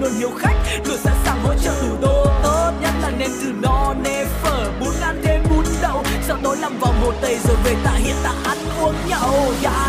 luôn 0.00 0.12
hiếu 0.18 0.30
khách. 0.38 0.56
Luôn 0.84 0.98
sẵn 1.04 1.14
sàng 1.24 1.42
hỗ 1.44 1.54
trợ 1.54 1.72
thủ 1.82 1.96
đô 2.00 2.26
tốt 2.42 2.72
nhất 2.82 2.94
là 3.02 3.10
nên 3.18 3.30
thử 3.42 3.52
no 3.62 3.94
nê 4.04 4.24
phở. 4.24 4.70
Bún 4.80 4.94
ăn 5.00 5.20
thêm 5.24 5.42
bún 5.50 5.64
đậu 5.82 6.04
sau 6.28 6.36
tối 6.42 6.56
làm 6.56 6.78
vòng 6.78 7.00
một 7.00 7.12
tây 7.20 7.38
rồi 7.48 7.56
về 7.64 7.74
tạ 7.84 7.92
hiện 7.92 8.16
tạ 8.22 8.32
ăn 8.44 8.58
uống 8.80 8.94
nhậu. 9.08 9.52
Yeah 9.62 9.87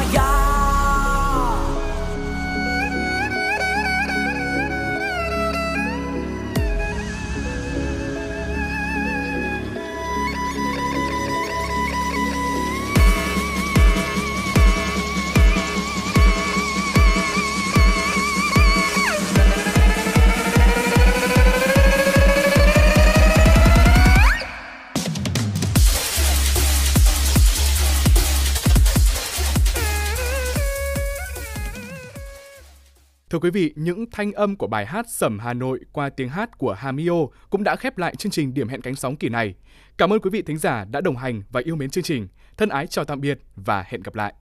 Thưa 33.39 33.43
quý 33.43 33.61
vị, 33.61 33.73
những 33.75 34.05
thanh 34.11 34.31
âm 34.31 34.55
của 34.55 34.67
bài 34.67 34.85
hát 34.85 35.05
Sẩm 35.09 35.39
Hà 35.39 35.53
Nội 35.53 35.79
qua 35.91 36.09
tiếng 36.09 36.29
hát 36.29 36.57
của 36.57 36.73
Hamio 36.73 37.13
cũng 37.49 37.63
đã 37.63 37.75
khép 37.75 37.97
lại 37.97 38.15
chương 38.15 38.31
trình 38.31 38.53
Điểm 38.53 38.67
hẹn 38.67 38.81
cánh 38.81 38.95
sóng 38.95 39.15
kỳ 39.15 39.29
này. 39.29 39.55
Cảm 39.97 40.13
ơn 40.13 40.19
quý 40.21 40.29
vị 40.29 40.41
thính 40.41 40.57
giả 40.57 40.85
đã 40.85 41.01
đồng 41.01 41.15
hành 41.15 41.43
và 41.51 41.61
yêu 41.65 41.75
mến 41.75 41.89
chương 41.89 42.03
trình. 42.03 42.27
Thân 42.57 42.69
ái 42.69 42.87
chào 42.87 43.05
tạm 43.05 43.21
biệt 43.21 43.39
và 43.55 43.83
hẹn 43.87 44.01
gặp 44.01 44.15
lại. 44.15 44.33